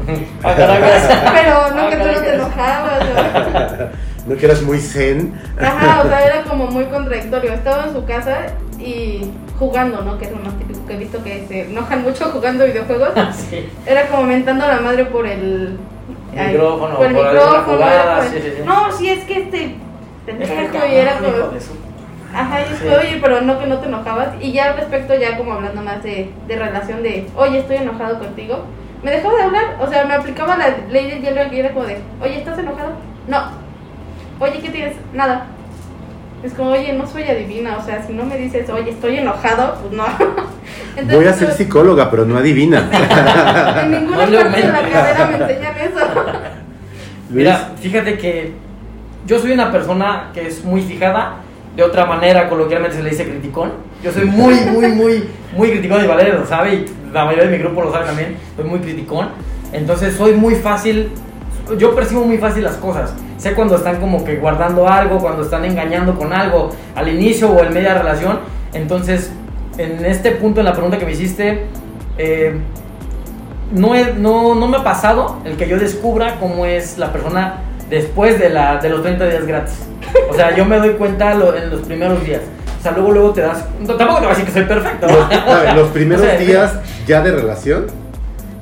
pero 0.42 1.70
no 1.74 1.90
que 1.90 1.96
tú 1.96 2.06
no 2.06 2.20
te 2.20 2.34
enojabas. 2.34 3.02
o- 3.02 4.09
No 4.26 4.36
que 4.36 4.46
eras 4.46 4.62
muy 4.62 4.78
zen. 4.78 5.34
Ajá, 5.60 6.02
o 6.04 6.08
sea, 6.08 6.24
era 6.26 6.42
como 6.44 6.66
muy 6.66 6.84
contradictorio. 6.86 7.52
Estaba 7.52 7.84
en 7.86 7.92
su 7.94 8.04
casa 8.04 8.38
y 8.78 9.30
jugando, 9.58 10.02
¿no? 10.02 10.18
Que 10.18 10.26
es 10.26 10.30
lo 10.32 10.38
más 10.38 10.56
típico 10.58 10.86
que 10.86 10.94
he 10.94 10.96
visto 10.98 11.22
que 11.24 11.44
se 11.48 11.62
enojan 11.70 12.02
mucho 12.02 12.26
jugando 12.26 12.64
videojuegos. 12.66 13.10
Sí. 13.50 13.68
Era 13.86 14.06
como 14.08 14.24
mentando 14.24 14.64
a 14.64 14.68
la 14.68 14.80
madre 14.80 15.06
por 15.06 15.26
el 15.26 15.78
Micrófono, 16.34 16.96
por 16.96 17.06
el 17.06 17.14
por 17.14 17.24
micrófono. 17.24 17.62
jugada, 17.76 18.22
sí, 18.22 18.38
sí, 18.42 18.52
sí. 18.56 18.62
No, 18.64 18.92
si 18.92 19.10
es 19.10 19.24
que 19.24 19.38
este 19.42 19.74
pendejo 20.26 20.54
que 20.72 20.92
y 20.92 20.96
era 20.96 21.18
como. 21.18 21.28
Ajá, 22.32 22.60
y 22.60 22.64
Sí. 22.66 22.70
después, 22.84 22.98
oye, 22.98 23.18
pero 23.20 23.40
no 23.40 23.58
que 23.58 23.66
no 23.66 23.78
te 23.78 23.86
enojabas. 23.86 24.28
Y 24.40 24.52
ya 24.52 24.70
al 24.70 24.76
respecto, 24.76 25.14
ya 25.16 25.36
como 25.36 25.54
hablando 25.54 25.82
más 25.82 26.02
de, 26.04 26.30
de 26.46 26.56
relación 26.56 27.02
de, 27.02 27.26
oye, 27.36 27.58
estoy 27.58 27.76
enojado 27.78 28.18
contigo. 28.20 28.60
Me 29.02 29.10
dejaba 29.10 29.34
de 29.36 29.42
hablar, 29.44 29.64
o 29.80 29.88
sea, 29.88 30.04
me 30.04 30.14
aplicaba 30.14 30.56
la 30.56 30.68
ley 30.90 31.10
del 31.10 31.22
hielo 31.22 31.40
y 31.52 31.58
era 31.58 31.70
como 31.72 31.86
de, 31.86 31.98
oye, 32.22 32.38
¿estás 32.38 32.58
enojado? 32.58 32.92
No. 33.26 33.38
Oye, 34.40 34.58
¿qué 34.60 34.70
tienes? 34.70 34.96
Nada. 35.14 35.46
Es 36.42 36.54
como, 36.54 36.70
oye, 36.70 36.94
no 36.94 37.06
soy 37.06 37.24
adivina, 37.24 37.76
o 37.76 37.84
sea, 37.84 38.02
si 38.06 38.14
no 38.14 38.24
me 38.24 38.38
dices, 38.38 38.68
oye, 38.70 38.90
estoy 38.90 39.18
enojado, 39.18 39.76
pues 39.82 39.92
no. 39.92 40.04
Entonces, 40.96 41.16
Voy 41.16 41.26
a 41.26 41.32
ser 41.34 41.48
yo- 41.48 41.54
psicóloga, 41.54 42.10
pero 42.10 42.24
no 42.24 42.38
adivina. 42.38 42.88
En 43.82 43.90
ninguna 43.90 44.26
No 44.26 44.38
parte 44.38 44.60
de 44.62 44.72
la 44.72 44.80
carrera 44.88 45.26
me 45.30 45.36
enseñan 45.44 45.74
eso. 45.76 46.06
Mira, 47.30 47.70
fíjate 47.80 48.16
que 48.18 48.52
yo 49.26 49.38
soy 49.38 49.52
una 49.52 49.70
persona 49.70 50.30
que 50.34 50.46
es 50.46 50.64
muy 50.64 50.82
fijada. 50.82 51.34
De 51.76 51.84
otra 51.84 52.04
manera, 52.04 52.48
coloquialmente 52.48 52.96
se 52.96 53.02
le 53.02 53.10
dice 53.10 53.24
criticón. 53.28 53.72
Yo 54.02 54.10
soy 54.10 54.24
muy, 54.24 54.54
muy, 54.54 54.88
muy, 54.88 55.24
muy 55.56 55.70
criticón 55.70 56.02
y 56.04 56.08
Valeria 56.08 56.34
lo 56.34 56.44
sabe 56.46 56.74
y 56.74 56.86
la 57.12 57.24
mayoría 57.26 57.48
de 57.48 57.56
mi 57.56 57.62
grupo 57.62 57.82
lo 57.82 57.92
sabe 57.92 58.06
también. 58.06 58.36
Soy 58.56 58.64
muy 58.64 58.80
criticón. 58.80 59.28
Entonces 59.72 60.16
soy 60.16 60.32
muy 60.32 60.56
fácil, 60.56 61.10
yo 61.78 61.94
percibo 61.94 62.24
muy 62.24 62.38
fácil 62.38 62.64
las 62.64 62.76
cosas. 62.76 63.12
Sé 63.38 63.54
cuando 63.54 63.76
están 63.76 63.96
como 64.00 64.24
que 64.24 64.36
guardando 64.36 64.88
algo, 64.88 65.18
cuando 65.18 65.42
están 65.42 65.64
engañando 65.64 66.14
con 66.16 66.32
algo 66.32 66.70
al 66.94 67.08
inicio 67.08 67.50
o 67.50 67.62
en 67.62 67.72
media 67.72 67.94
relación. 67.94 68.40
Entonces, 68.72 69.30
en 69.78 70.04
este 70.04 70.32
punto, 70.32 70.60
en 70.60 70.66
la 70.66 70.72
pregunta 70.72 70.98
que 70.98 71.06
me 71.06 71.12
hiciste, 71.12 71.64
eh, 72.18 72.54
no, 73.72 73.94
he- 73.94 74.14
no, 74.14 74.54
no 74.54 74.66
me 74.68 74.78
ha 74.78 74.84
pasado 74.84 75.38
el 75.44 75.56
que 75.56 75.68
yo 75.68 75.78
descubra 75.78 76.36
cómo 76.40 76.66
es 76.66 76.98
la 76.98 77.12
persona 77.12 77.54
después 77.88 78.38
de, 78.38 78.50
la, 78.50 78.76
de 78.78 78.88
los 78.88 79.02
30 79.02 79.26
días 79.26 79.46
gratis. 79.46 79.74
O 80.30 80.34
sea, 80.34 80.54
yo 80.56 80.64
me 80.64 80.78
doy 80.78 80.90
cuenta 80.90 81.34
lo- 81.34 81.56
en 81.56 81.70
los 81.70 81.80
primeros 81.82 82.22
días. 82.24 82.42
O 82.78 82.82
sea, 82.82 82.92
luego, 82.92 83.12
luego 83.12 83.30
te 83.32 83.42
das... 83.42 83.64
no, 83.80 83.94
tampoco 83.94 84.20
te 84.20 84.26
voy 84.26 84.34
a 84.34 84.38
decir 84.38 84.44
que 84.46 84.52
soy 84.52 84.64
perfecto. 84.64 85.06
los, 85.06 85.16
a 85.54 85.60
ver, 85.60 85.74
los 85.74 85.88
primeros 85.88 86.22
O 86.26 86.28
sea, 86.28 86.38
días 86.38 86.72
ya 87.06 87.20
de 87.20 87.30
relación, 87.32 87.86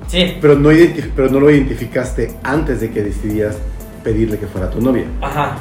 Sí, 0.08 0.38
pero 0.40 0.56
no, 0.56 0.70
pero 1.14 1.28
no 1.28 1.38
lo 1.40 1.50
identificaste 1.50 2.32
antes 2.42 2.80
de 2.80 2.90
que 2.90 3.02
decidías 3.02 3.56
pedirle 4.02 4.38
que 4.38 4.46
fuera 4.46 4.70
tu 4.70 4.80
novia. 4.80 5.04
ajá. 5.20 5.58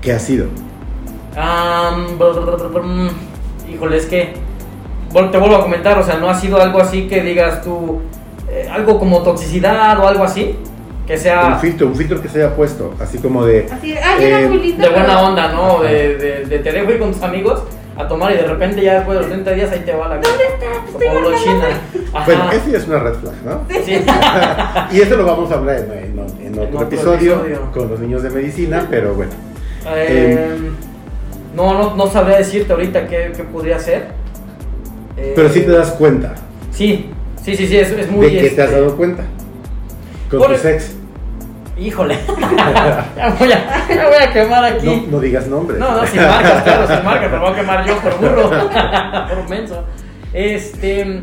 ¿Qué 0.00 0.12
ha 0.12 0.18
sido? 0.18 0.46
Am, 1.36 2.18
brr, 2.18 2.32
brr, 2.44 2.56
brr, 2.56 2.68
brr, 2.72 2.82
mm, 2.82 3.08
híjole, 3.72 3.96
es 3.96 4.06
que 4.06 4.32
te 5.12 5.38
vuelvo 5.38 5.56
a 5.56 5.62
comentar, 5.62 5.98
o 5.98 6.02
sea, 6.04 6.16
no 6.18 6.28
ha 6.28 6.34
sido 6.34 6.60
algo 6.60 6.80
así 6.80 7.06
que 7.06 7.22
digas 7.22 7.62
tú, 7.62 8.00
eh, 8.50 8.68
algo 8.70 8.98
como 8.98 9.22
toxicidad 9.22 9.98
o 10.00 10.08
algo 10.08 10.24
así, 10.24 10.56
que 11.06 11.14
Un 11.14 11.18
sea 11.18 11.58
filtro, 11.58 11.86
un 11.88 11.94
filtro 11.94 12.20
que 12.20 12.28
se 12.28 12.42
haya 12.42 12.54
puesto, 12.56 12.94
así 13.00 13.18
como 13.18 13.44
de... 13.44 13.66
Así, 13.70 13.92
ay, 13.92 14.24
era 14.24 14.40
Eh, 14.40 14.48
de 14.78 14.88
buena 14.88 15.20
onda, 15.22 15.52
¿no? 15.52 15.82
De, 15.82 16.16
de, 16.16 16.44
de 16.46 16.58
te 16.58 16.72
dejo 16.72 16.90
ir 16.90 16.98
con 16.98 17.12
tus 17.12 17.22
amigos 17.22 17.62
a 17.96 18.08
tomar 18.08 18.32
y 18.32 18.36
de 18.36 18.42
repente 18.46 18.82
ya 18.82 18.94
después 18.94 19.16
de 19.16 19.20
los 19.22 19.30
30 19.30 19.52
días 19.52 19.70
ahí 19.72 19.80
te 19.80 19.92
va 19.94 20.08
la 20.08 20.14
¿Dónde 20.16 20.28
Como 20.92 21.20
marcando. 21.20 21.38
China. 21.44 21.64
Ajá. 22.14 22.24
Bueno, 22.26 22.50
eso 22.52 22.68
ya 22.70 22.78
es 22.78 22.86
una 22.88 22.98
red 23.00 23.14
flag, 23.14 23.34
¿no? 23.44 23.60
Sí. 23.84 24.00
Y 24.96 25.00
eso 25.00 25.16
lo 25.16 25.24
vamos 25.26 25.50
a 25.50 25.54
hablar 25.54 25.76
en, 25.78 25.92
en- 26.18 26.46
en 26.46 26.52
otro, 26.58 26.64
otro 26.76 26.82
episodio, 26.88 27.32
episodio. 27.36 27.70
con 27.72 27.88
los 27.90 28.00
niños 28.00 28.22
de 28.22 28.30
medicina, 28.30 28.86
pero 28.90 29.14
bueno. 29.14 29.30
Eh, 29.86 30.70
no, 31.54 31.74
no, 31.74 31.96
no 31.96 32.06
sabría 32.06 32.38
decirte 32.38 32.72
ahorita 32.72 33.06
qué, 33.08 33.32
qué 33.36 33.42
podría 33.44 33.78
ser. 33.78 34.08
Eh, 35.16 35.32
Pero 35.36 35.48
sí 35.50 35.60
te 35.60 35.70
das 35.72 35.90
cuenta 35.92 36.34
Sí, 36.70 37.10
sí, 37.42 37.54
sí, 37.54 37.66
sí, 37.66 37.76
es, 37.76 37.90
es 37.90 38.10
muy... 38.10 38.26
de 38.30 38.32
que 38.32 38.50
te 38.50 38.62
has 38.62 38.68
este, 38.70 38.80
dado 38.80 38.96
cuenta 38.96 39.24
con 40.30 40.38
Por- 40.40 40.52
tu 40.54 40.58
sex. 40.58 40.94
Híjole. 41.78 42.18
ya, 43.16 43.34
voy 43.38 43.50
a, 43.52 43.88
ya 43.94 44.06
voy 44.06 44.16
a 44.22 44.32
quemar 44.32 44.64
aquí. 44.64 44.86
No, 45.06 45.12
no 45.12 45.20
digas 45.20 45.46
nombres. 45.46 45.78
No, 45.80 45.96
no, 45.96 46.06
sin 46.06 46.20
marcas, 46.22 46.62
claro, 46.62 46.86
sin 46.86 47.04
marcas, 47.04 47.30
me 47.32 47.38
voy 47.38 47.50
a 47.52 47.54
quemar 47.56 47.86
yo 47.86 47.96
por 47.98 48.18
burro, 48.18 48.50
por 49.28 49.48
menso. 49.48 49.84
Este, 50.32 51.22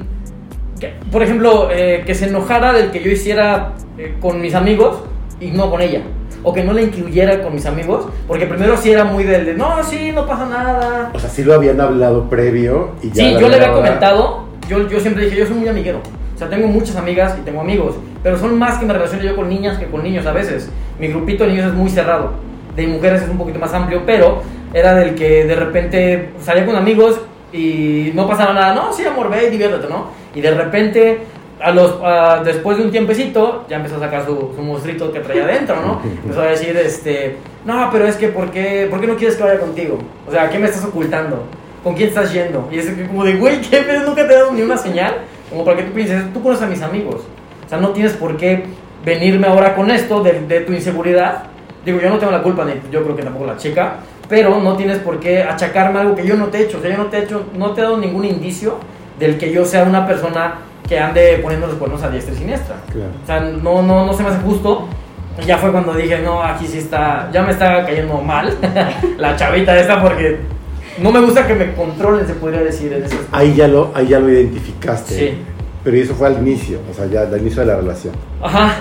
que- 0.79 0.93
por 1.11 1.21
ejemplo, 1.23 1.69
eh, 1.71 2.03
que 2.05 2.15
se 2.15 2.27
enojara 2.27 2.73
del 2.73 2.91
que 2.91 3.01
yo 3.03 3.11
hiciera 3.11 3.73
eh, 3.97 4.15
con 4.19 4.41
mis 4.41 4.55
amigos 4.55 5.03
y 5.39 5.51
no 5.51 5.69
con 5.69 5.81
ella. 5.81 6.01
O 6.41 6.53
que 6.53 6.63
no 6.63 6.71
la 6.71 6.81
incluyera 6.81 7.41
con 7.43 7.53
mis 7.53 7.65
amigos, 7.65 8.05
porque 8.25 8.45
primero 8.45 8.77
sí 8.77 8.91
era 8.91 9.03
muy 9.03 9.25
del 9.25 9.45
de, 9.45 9.53
no, 9.55 9.83
sí, 9.83 10.11
no 10.13 10.25
pasa 10.25 10.45
nada. 10.45 11.11
O 11.13 11.19
sea, 11.19 11.29
sí 11.29 11.43
lo 11.43 11.53
habían 11.53 11.81
hablado 11.81 12.29
previo 12.29 12.91
y 13.03 13.09
ya. 13.11 13.23
Sí, 13.25 13.35
yo 13.39 13.49
le 13.49 13.55
había 13.57 13.73
comentado, 13.73 14.45
yo, 14.69 14.87
yo 14.87 14.99
siempre 15.01 15.25
dije, 15.25 15.35
yo 15.37 15.45
soy 15.45 15.55
muy 15.55 15.67
amiguero. 15.67 15.99
O 16.39 16.41
sea, 16.41 16.49
tengo 16.49 16.67
muchas 16.69 16.95
amigas 16.95 17.35
y 17.37 17.41
tengo 17.43 17.59
amigos, 17.59 17.95
pero 18.23 18.37
son 18.39 18.57
más 18.57 18.77
que 18.77 18.85
me 18.85 18.93
relaciono 18.93 19.21
yo 19.23 19.35
con 19.35 19.49
niñas 19.49 19.77
que 19.77 19.87
con 19.87 20.01
niños 20.03 20.25
a 20.25 20.31
veces. 20.31 20.69
Mi 20.97 21.07
grupito 21.09 21.43
de 21.43 21.49
niños 21.51 21.65
es 21.67 21.73
muy 21.73 21.89
cerrado, 21.89 22.31
de 22.77 22.87
mujeres 22.87 23.23
es 23.23 23.29
un 23.29 23.37
poquito 23.37 23.59
más 23.59 23.73
amplio, 23.73 24.03
pero 24.05 24.41
era 24.73 24.95
del 24.95 25.15
que 25.15 25.43
de 25.43 25.55
repente 25.55 26.29
salía 26.41 26.65
con 26.65 26.77
amigos 26.77 27.19
y 27.51 28.11
no 28.15 28.25
pasaba 28.25 28.53
nada. 28.53 28.73
No, 28.73 28.93
sí, 28.93 29.03
amor, 29.05 29.29
ve 29.29 29.47
y 29.47 29.49
diviértete, 29.49 29.87
¿no? 29.89 30.11
Y 30.33 30.39
de 30.39 30.51
repente, 30.51 31.17
a 31.61 31.71
los, 31.71 31.97
a- 32.01 32.41
después 32.41 32.77
de 32.77 32.83
un 32.85 32.91
tiempecito, 32.91 33.65
ya 33.69 33.75
empezó 33.75 33.97
a 33.97 33.99
sacar 33.99 34.25
su, 34.25 34.53
su 34.55 34.61
monstruito 34.61 35.11
que 35.11 35.19
traía 35.19 35.43
adentro, 35.43 35.75
¿no? 35.85 35.99
Empezó 36.23 36.41
a 36.41 36.45
decir, 36.45 36.77
este, 36.77 37.35
no, 37.65 37.89
pero 37.91 38.05
es 38.07 38.15
que, 38.15 38.29
¿por 38.29 38.49
qué, 38.51 38.87
¿por 38.89 39.01
qué 39.01 39.07
no 39.07 39.17
quieres 39.17 39.35
que 39.35 39.43
vaya 39.43 39.59
contigo? 39.59 39.97
O 40.25 40.31
sea, 40.31 40.49
¿qué 40.49 40.57
me 40.57 40.67
estás 40.67 40.85
ocultando? 40.85 41.43
¿con 41.83 41.95
quién 41.95 42.09
estás 42.09 42.33
yendo? 42.33 42.67
Y 42.69 42.77
es 42.77 42.89
como 43.07 43.23
de, 43.23 43.35
güey, 43.37 43.61
¿qué 43.61 43.77
pedo? 43.77 44.03
Nunca 44.05 44.27
te 44.27 44.33
he 44.33 44.37
dado 44.37 44.51
ni 44.51 44.61
una 44.61 44.75
señal. 44.77 45.15
Como 45.49 45.65
para 45.65 45.77
que 45.77 45.83
tú 45.83 45.93
pienses, 45.93 46.33
tú 46.33 46.41
conoces 46.41 46.63
a 46.63 46.67
mis 46.67 46.81
amigos. 46.81 47.21
O 47.65 47.69
sea, 47.69 47.79
no 47.79 47.89
tienes 47.89 48.13
por 48.13 48.37
qué 48.37 48.65
venirme 49.05 49.47
ahora 49.47 49.75
con 49.75 49.89
esto 49.91 50.21
de, 50.21 50.41
de 50.41 50.61
tu 50.61 50.73
inseguridad. 50.73 51.43
Digo, 51.85 51.99
yo 51.99 52.09
no 52.09 52.17
tengo 52.17 52.31
la 52.31 52.41
culpa, 52.41 52.65
ni 52.65 52.73
yo 52.91 53.03
creo 53.03 53.15
que 53.15 53.23
tampoco 53.23 53.45
la 53.45 53.57
chica, 53.57 53.95
pero 54.27 54.59
no 54.59 54.75
tienes 54.75 54.99
por 54.99 55.19
qué 55.19 55.43
achacarme 55.43 55.99
algo 55.99 56.15
que 56.15 56.25
yo 56.25 56.35
no 56.35 56.47
te 56.47 56.59
he 56.59 56.61
hecho. 56.63 56.77
O 56.77 56.81
sea, 56.81 56.91
yo 56.91 56.97
no 56.97 57.05
te 57.05 57.17
he 57.17 57.23
hecho, 57.23 57.45
no 57.55 57.71
te 57.71 57.81
he 57.81 57.83
dado 57.83 57.97
ningún 57.97 58.25
indicio 58.25 58.77
del 59.17 59.37
que 59.37 59.51
yo 59.51 59.65
sea 59.65 59.83
una 59.83 60.05
persona 60.07 60.55
que 60.87 60.99
ande 60.99 61.39
poniendo 61.41 61.67
los 61.67 61.75
cuernos 61.75 62.01
a 62.03 62.09
diestra 62.09 62.33
y 62.33 62.37
siniestra. 62.37 62.75
Claro. 62.91 63.11
O 63.23 63.25
sea, 63.25 63.39
no, 63.39 63.81
no, 63.81 64.05
no 64.05 64.13
se 64.13 64.23
me 64.23 64.29
hace 64.29 64.39
justo. 64.39 64.87
Ya 65.45 65.57
fue 65.57 65.71
cuando 65.71 65.93
dije, 65.93 66.19
no, 66.19 66.43
aquí 66.43 66.67
sí 66.67 66.79
está, 66.79 67.29
ya 67.31 67.43
me 67.43 67.51
está 67.51 67.85
cayendo 67.85 68.15
mal 68.15 68.57
la 69.17 69.35
chavita 69.37 69.79
esta 69.79 70.01
porque 70.01 70.39
no 71.01 71.11
me 71.11 71.19
gusta 71.21 71.47
que 71.47 71.55
me 71.55 71.73
controlen, 71.73 72.25
se 72.27 72.33
podría 72.33 72.61
decir 72.61 72.93
en. 72.93 73.03
Ahí 73.31 73.55
ya 73.55 73.67
lo, 73.67 73.91
ahí 73.95 74.07
ya 74.07 74.19
lo 74.19 74.29
identificaste. 74.29 75.13
Sí. 75.17 75.37
Pero 75.83 75.97
eso 75.97 76.13
fue 76.13 76.27
al 76.27 76.37
inicio, 76.39 76.79
o 76.89 76.93
sea, 76.93 77.05
ya 77.07 77.21
al 77.21 77.39
inicio 77.39 77.61
de 77.61 77.67
la 77.67 77.77
relación. 77.77 78.13
Ajá, 78.41 78.79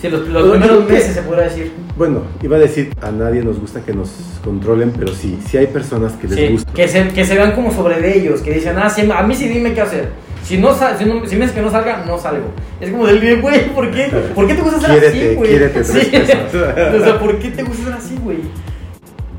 sí, 0.00 0.08
los, 0.08 0.22
primeros 0.22 0.88
meses 0.88 1.14
se 1.14 1.22
podría 1.22 1.44
decir. 1.44 1.72
Bueno, 1.96 2.22
iba 2.42 2.56
a 2.56 2.60
decir, 2.60 2.92
a 3.00 3.10
nadie 3.12 3.42
nos 3.42 3.60
gusta 3.60 3.80
que 3.82 3.92
nos 3.92 4.10
controlen, 4.44 4.92
pero 4.98 5.14
sí, 5.14 5.38
sí 5.48 5.56
hay 5.58 5.68
personas 5.68 6.14
que 6.14 6.26
les 6.26 6.36
Sí, 6.36 6.48
gusta. 6.48 6.72
que 6.72 6.88
se, 6.88 7.08
que 7.08 7.24
se 7.24 7.34
vean 7.36 7.52
como 7.52 7.72
sobre 7.72 8.00
de 8.00 8.18
ellos, 8.18 8.40
que 8.40 8.52
dicen, 8.52 8.76
ah, 8.78 8.90
sí, 8.90 9.08
a 9.10 9.22
mí 9.22 9.34
sí 9.34 9.48
dime 9.48 9.72
qué 9.74 9.80
hacer. 9.80 10.08
Si, 10.42 10.56
no, 10.56 10.74
si, 10.74 11.04
no- 11.04 11.24
si 11.26 11.36
me 11.36 11.42
dices 11.42 11.52
que 11.52 11.62
no 11.62 11.70
salga, 11.70 12.04
no 12.04 12.18
salgo. 12.18 12.46
Es 12.80 12.90
como 12.90 13.06
del 13.06 13.40
güey, 13.40 13.68
¿por 13.72 13.90
qué? 13.92 14.08
¿Por 14.34 14.46
qué 14.48 14.54
te 14.54 14.62
gusta 14.62 14.80
ser 14.80 15.06
así, 15.06 15.34
güey? 15.36 15.50
quiérete, 15.50 15.84
Sí. 15.84 15.98
o 16.98 17.04
sea, 17.04 17.18
¿por 17.20 17.38
qué 17.38 17.50
te 17.50 17.62
gusta 17.62 17.84
ser 17.84 17.92
así, 17.92 18.18
güey? 18.20 18.38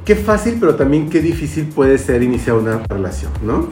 Qué 0.06 0.16
fácil, 0.16 0.58
pero 0.60 0.76
también 0.76 1.10
qué 1.10 1.22
difícil 1.22 1.66
puede 1.66 1.97
ser 1.97 2.24
iniciar 2.24 2.56
una 2.56 2.80
relación, 2.89 3.32
¿no? 3.43 3.68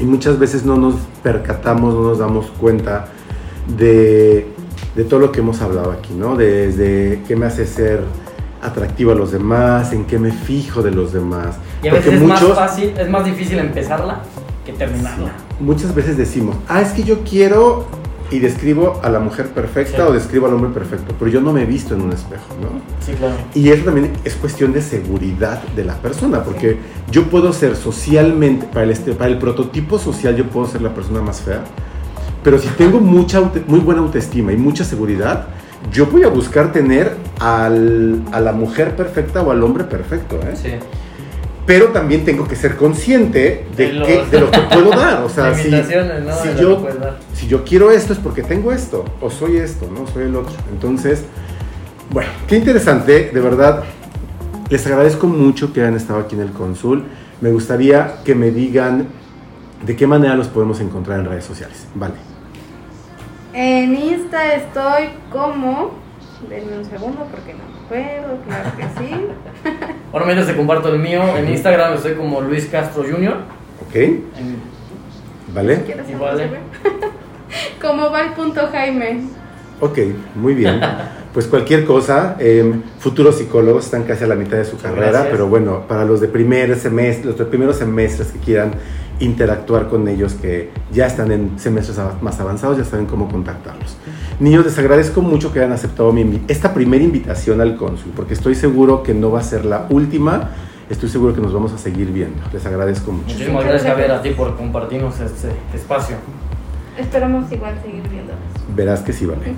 Y 0.00 0.04
muchas 0.04 0.38
veces 0.38 0.64
no 0.64 0.76
nos 0.76 0.94
percatamos, 1.22 1.94
no 1.94 2.02
nos 2.02 2.18
damos 2.18 2.46
cuenta 2.58 3.06
de, 3.76 4.46
de 4.96 5.04
todo 5.04 5.20
lo 5.20 5.32
que 5.32 5.40
hemos 5.40 5.60
hablado 5.60 5.92
aquí, 5.92 6.12
¿no? 6.14 6.36
Desde 6.36 7.22
qué 7.26 7.36
me 7.36 7.46
hace 7.46 7.66
ser 7.66 8.02
atractivo 8.62 9.12
a 9.12 9.14
los 9.14 9.30
demás, 9.30 9.92
en 9.92 10.04
qué 10.04 10.18
me 10.18 10.32
fijo 10.32 10.82
de 10.82 10.90
los 10.90 11.12
demás. 11.12 11.56
Y 11.82 11.88
a 11.88 11.92
veces 11.94 12.14
es 12.14 12.22
más 12.22 12.42
fácil, 12.42 12.94
es 12.98 13.08
más 13.08 13.24
difícil 13.24 13.58
empezarla 13.58 14.22
que 14.66 14.72
terminarla. 14.72 15.32
muchas 15.60 15.94
veces 15.94 16.16
decimos, 16.16 16.56
ah, 16.68 16.82
es 16.82 16.90
que 16.90 17.02
yo 17.02 17.20
quiero 17.24 17.86
y 18.30 18.40
describo 18.40 19.00
a 19.02 19.08
la 19.08 19.20
mujer 19.20 19.48
perfecta 19.48 19.96
Sí. 19.96 20.02
o 20.02 20.12
describo 20.12 20.46
al 20.46 20.54
hombre 20.54 20.70
perfecto, 20.70 21.14
pero 21.18 21.30
yo 21.30 21.40
no 21.40 21.52
me 21.52 21.62
he 21.62 21.66
visto 21.66 21.94
en 21.94 22.02
un 22.02 22.12
espejo, 22.12 22.54
¿no? 22.60 22.68
Sí, 23.04 23.12
claro. 23.12 23.34
Y 23.54 23.70
eso 23.70 23.84
también 23.84 24.12
es 24.24 24.34
cuestión 24.34 24.72
de 24.72 24.82
seguridad 24.82 25.62
de 25.74 25.84
la 25.84 25.94
persona, 25.94 26.42
porque 26.44 26.76
yo 27.10 27.24
puedo 27.24 27.52
ser 27.52 27.74
socialmente, 27.76 28.66
para 28.66 28.82
el, 28.84 28.90
este- 28.90 29.12
para 29.12 29.30
el 29.30 29.38
prototipo 29.38 29.98
social, 29.98 30.36
yo 30.36 30.44
puedo 30.44 30.66
ser 30.66 30.82
la 30.82 30.94
persona 30.94 31.22
más 31.22 31.40
fea, 31.40 31.62
pero 32.44 32.58
si 32.58 32.68
tengo 32.68 33.00
mucha, 33.00 33.40
muy 33.66 33.80
buena 33.80 34.00
autoestima 34.02 34.52
y 34.52 34.56
mucha 34.56 34.84
seguridad, 34.84 35.46
yo 35.92 36.06
voy 36.06 36.24
a 36.24 36.28
buscar 36.28 36.70
tener 36.72 37.16
al- 37.40 38.20
a 38.32 38.40
la 38.40 38.52
mujer 38.52 38.94
perfecta 38.96 39.40
o 39.42 39.50
al 39.50 39.62
hombre 39.62 39.84
perfecto, 39.84 40.36
¿eh? 40.42 40.54
Sí. 40.54 40.70
Pero 41.68 41.88
también 41.88 42.24
tengo 42.24 42.48
que 42.48 42.56
ser 42.56 42.76
consciente 42.76 43.66
de, 43.76 43.86
De 43.88 43.92
los- 43.92 44.08
que- 44.08 44.24
de 44.30 44.40
lo 44.40 44.50
que 44.50 44.58
puedo 44.58 44.88
dar. 44.98 45.22
O 45.22 45.28
sea, 45.28 45.54
si, 45.54 45.70
yo, 46.58 46.86
si 47.34 47.46
yo 47.46 47.62
quiero 47.64 47.90
esto 47.92 48.14
es 48.14 48.18
porque 48.18 48.42
tengo 48.42 48.72
esto, 48.72 49.04
o 49.20 49.30
soy 49.30 49.58
esto, 49.58 49.86
¿no? 49.92 50.06
Soy 50.06 50.24
el 50.24 50.34
otro. 50.34 50.54
Entonces, 50.72 51.24
bueno, 52.10 52.30
qué 52.48 52.56
interesante, 52.56 53.30
de 53.32 53.40
verdad. 53.40 53.84
Les 54.70 54.86
agradezco 54.86 55.26
mucho 55.26 55.72
que 55.72 55.82
hayan 55.82 55.94
estado 55.94 56.20
aquí 56.20 56.34
en 56.36 56.40
el 56.40 56.52
Consul. 56.52 57.04
Me 57.42 57.50
gustaría 57.52 58.14
que 58.24 58.34
me 58.34 58.50
digan 58.50 59.06
de 59.84 59.94
qué 59.94 60.06
manera 60.06 60.34
los 60.36 60.48
podemos 60.48 60.80
encontrar 60.80 61.20
en 61.20 61.26
redes 61.26 61.44
sociales. 61.44 61.86
Vale. 61.94 62.14
En 63.52 63.94
Insta 63.94 64.54
estoy 64.54 65.10
como. 65.30 66.07
Denme 66.48 66.78
un 66.78 66.84
segundo 66.84 67.26
porque 67.30 67.52
no 67.54 67.60
me 67.64 67.84
acuerdo, 67.84 68.38
claro 68.46 68.70
que 68.76 68.82
sí. 69.00 69.14
Bueno, 70.10 70.24
mientras 70.26 70.48
te 70.48 70.56
comparto 70.56 70.88
el 70.88 70.98
mío, 71.00 71.20
en 71.36 71.50
Instagram 71.50 71.94
estoy 71.94 72.14
como 72.14 72.40
Luis 72.40 72.64
Castro 72.66 73.02
Jr. 73.02 73.34
¿Ok? 73.86 73.94
En- 73.94 74.26
¿Vale? 75.54 75.82
¿Quieres 75.82 76.08
Y 76.08 76.12
algo, 76.12 76.24
vale. 76.24 76.48
Como 77.80 78.10
Val.jaime. 78.10 79.22
Ok, 79.80 79.98
muy 80.34 80.54
bien. 80.54 80.80
Pues 81.34 81.46
cualquier 81.46 81.84
cosa, 81.84 82.36
eh, 82.38 82.72
futuros 82.98 83.36
psicólogos 83.38 83.84
están 83.84 84.04
casi 84.04 84.24
a 84.24 84.26
la 84.26 84.34
mitad 84.34 84.56
de 84.56 84.64
su 84.64 84.78
carrera, 84.78 85.10
Gracias. 85.10 85.28
pero 85.30 85.46
bueno, 85.46 85.84
para 85.86 86.04
los 86.04 86.20
de 86.20 86.28
primer 86.28 86.74
semestre, 86.76 87.26
los 87.26 87.38
de 87.38 87.44
primeros 87.44 87.76
semestres 87.76 88.28
que 88.32 88.38
quieran 88.38 88.72
interactuar 89.20 89.88
con 89.88 90.06
ellos, 90.08 90.34
que 90.34 90.70
ya 90.92 91.06
están 91.06 91.32
en 91.32 91.58
semestres 91.58 91.98
más 92.20 92.40
avanzados, 92.40 92.78
ya 92.78 92.84
saben 92.84 93.06
cómo 93.06 93.28
contactarlos. 93.28 93.96
Niños, 94.40 94.64
les 94.64 94.78
agradezco 94.78 95.20
mucho 95.22 95.52
que 95.52 95.60
hayan 95.60 95.72
aceptado 95.72 96.12
mi 96.12 96.42
esta 96.48 96.72
primera 96.74 97.02
invitación 97.02 97.60
al 97.60 97.76
cónsul, 97.76 98.12
porque 98.14 98.34
estoy 98.34 98.54
seguro 98.54 99.02
que 99.02 99.14
no 99.14 99.30
va 99.30 99.40
a 99.40 99.42
ser 99.42 99.64
la 99.64 99.86
última, 99.90 100.50
estoy 100.88 101.08
seguro 101.08 101.34
que 101.34 101.40
nos 101.40 101.52
vamos 101.52 101.72
a 101.72 101.78
seguir 101.78 102.12
viendo. 102.12 102.40
Les 102.52 102.64
agradezco 102.64 103.12
mucho. 103.12 103.32
Muchísimas 103.32 103.64
gracias, 103.64 103.90
Javier, 103.90 104.12
a 104.12 104.22
ti 104.22 104.30
por 104.30 104.56
compartirnos 104.56 105.18
este 105.20 105.48
espacio. 105.74 106.16
Esperamos 106.96 107.50
igual 107.52 107.78
seguir 107.82 108.08
viéndonos. 108.08 108.40
Verás 108.74 109.00
que 109.00 109.12
sí, 109.12 109.26
vale. 109.26 109.54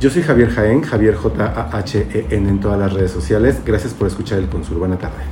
Yo 0.00 0.10
soy 0.10 0.22
Javier 0.22 0.50
Jaén, 0.50 0.82
Javier 0.82 1.14
J-A-H-E-N 1.14 2.48
en 2.48 2.60
todas 2.60 2.78
las 2.78 2.92
redes 2.92 3.10
sociales. 3.10 3.60
Gracias 3.64 3.94
por 3.94 4.06
escuchar 4.06 4.38
el 4.38 4.48
Consul. 4.48 4.78
Buena 4.78 4.98
tarde. 4.98 5.22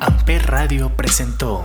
Amper 0.00 0.46
Radio 0.46 0.90
presentó 0.96 1.64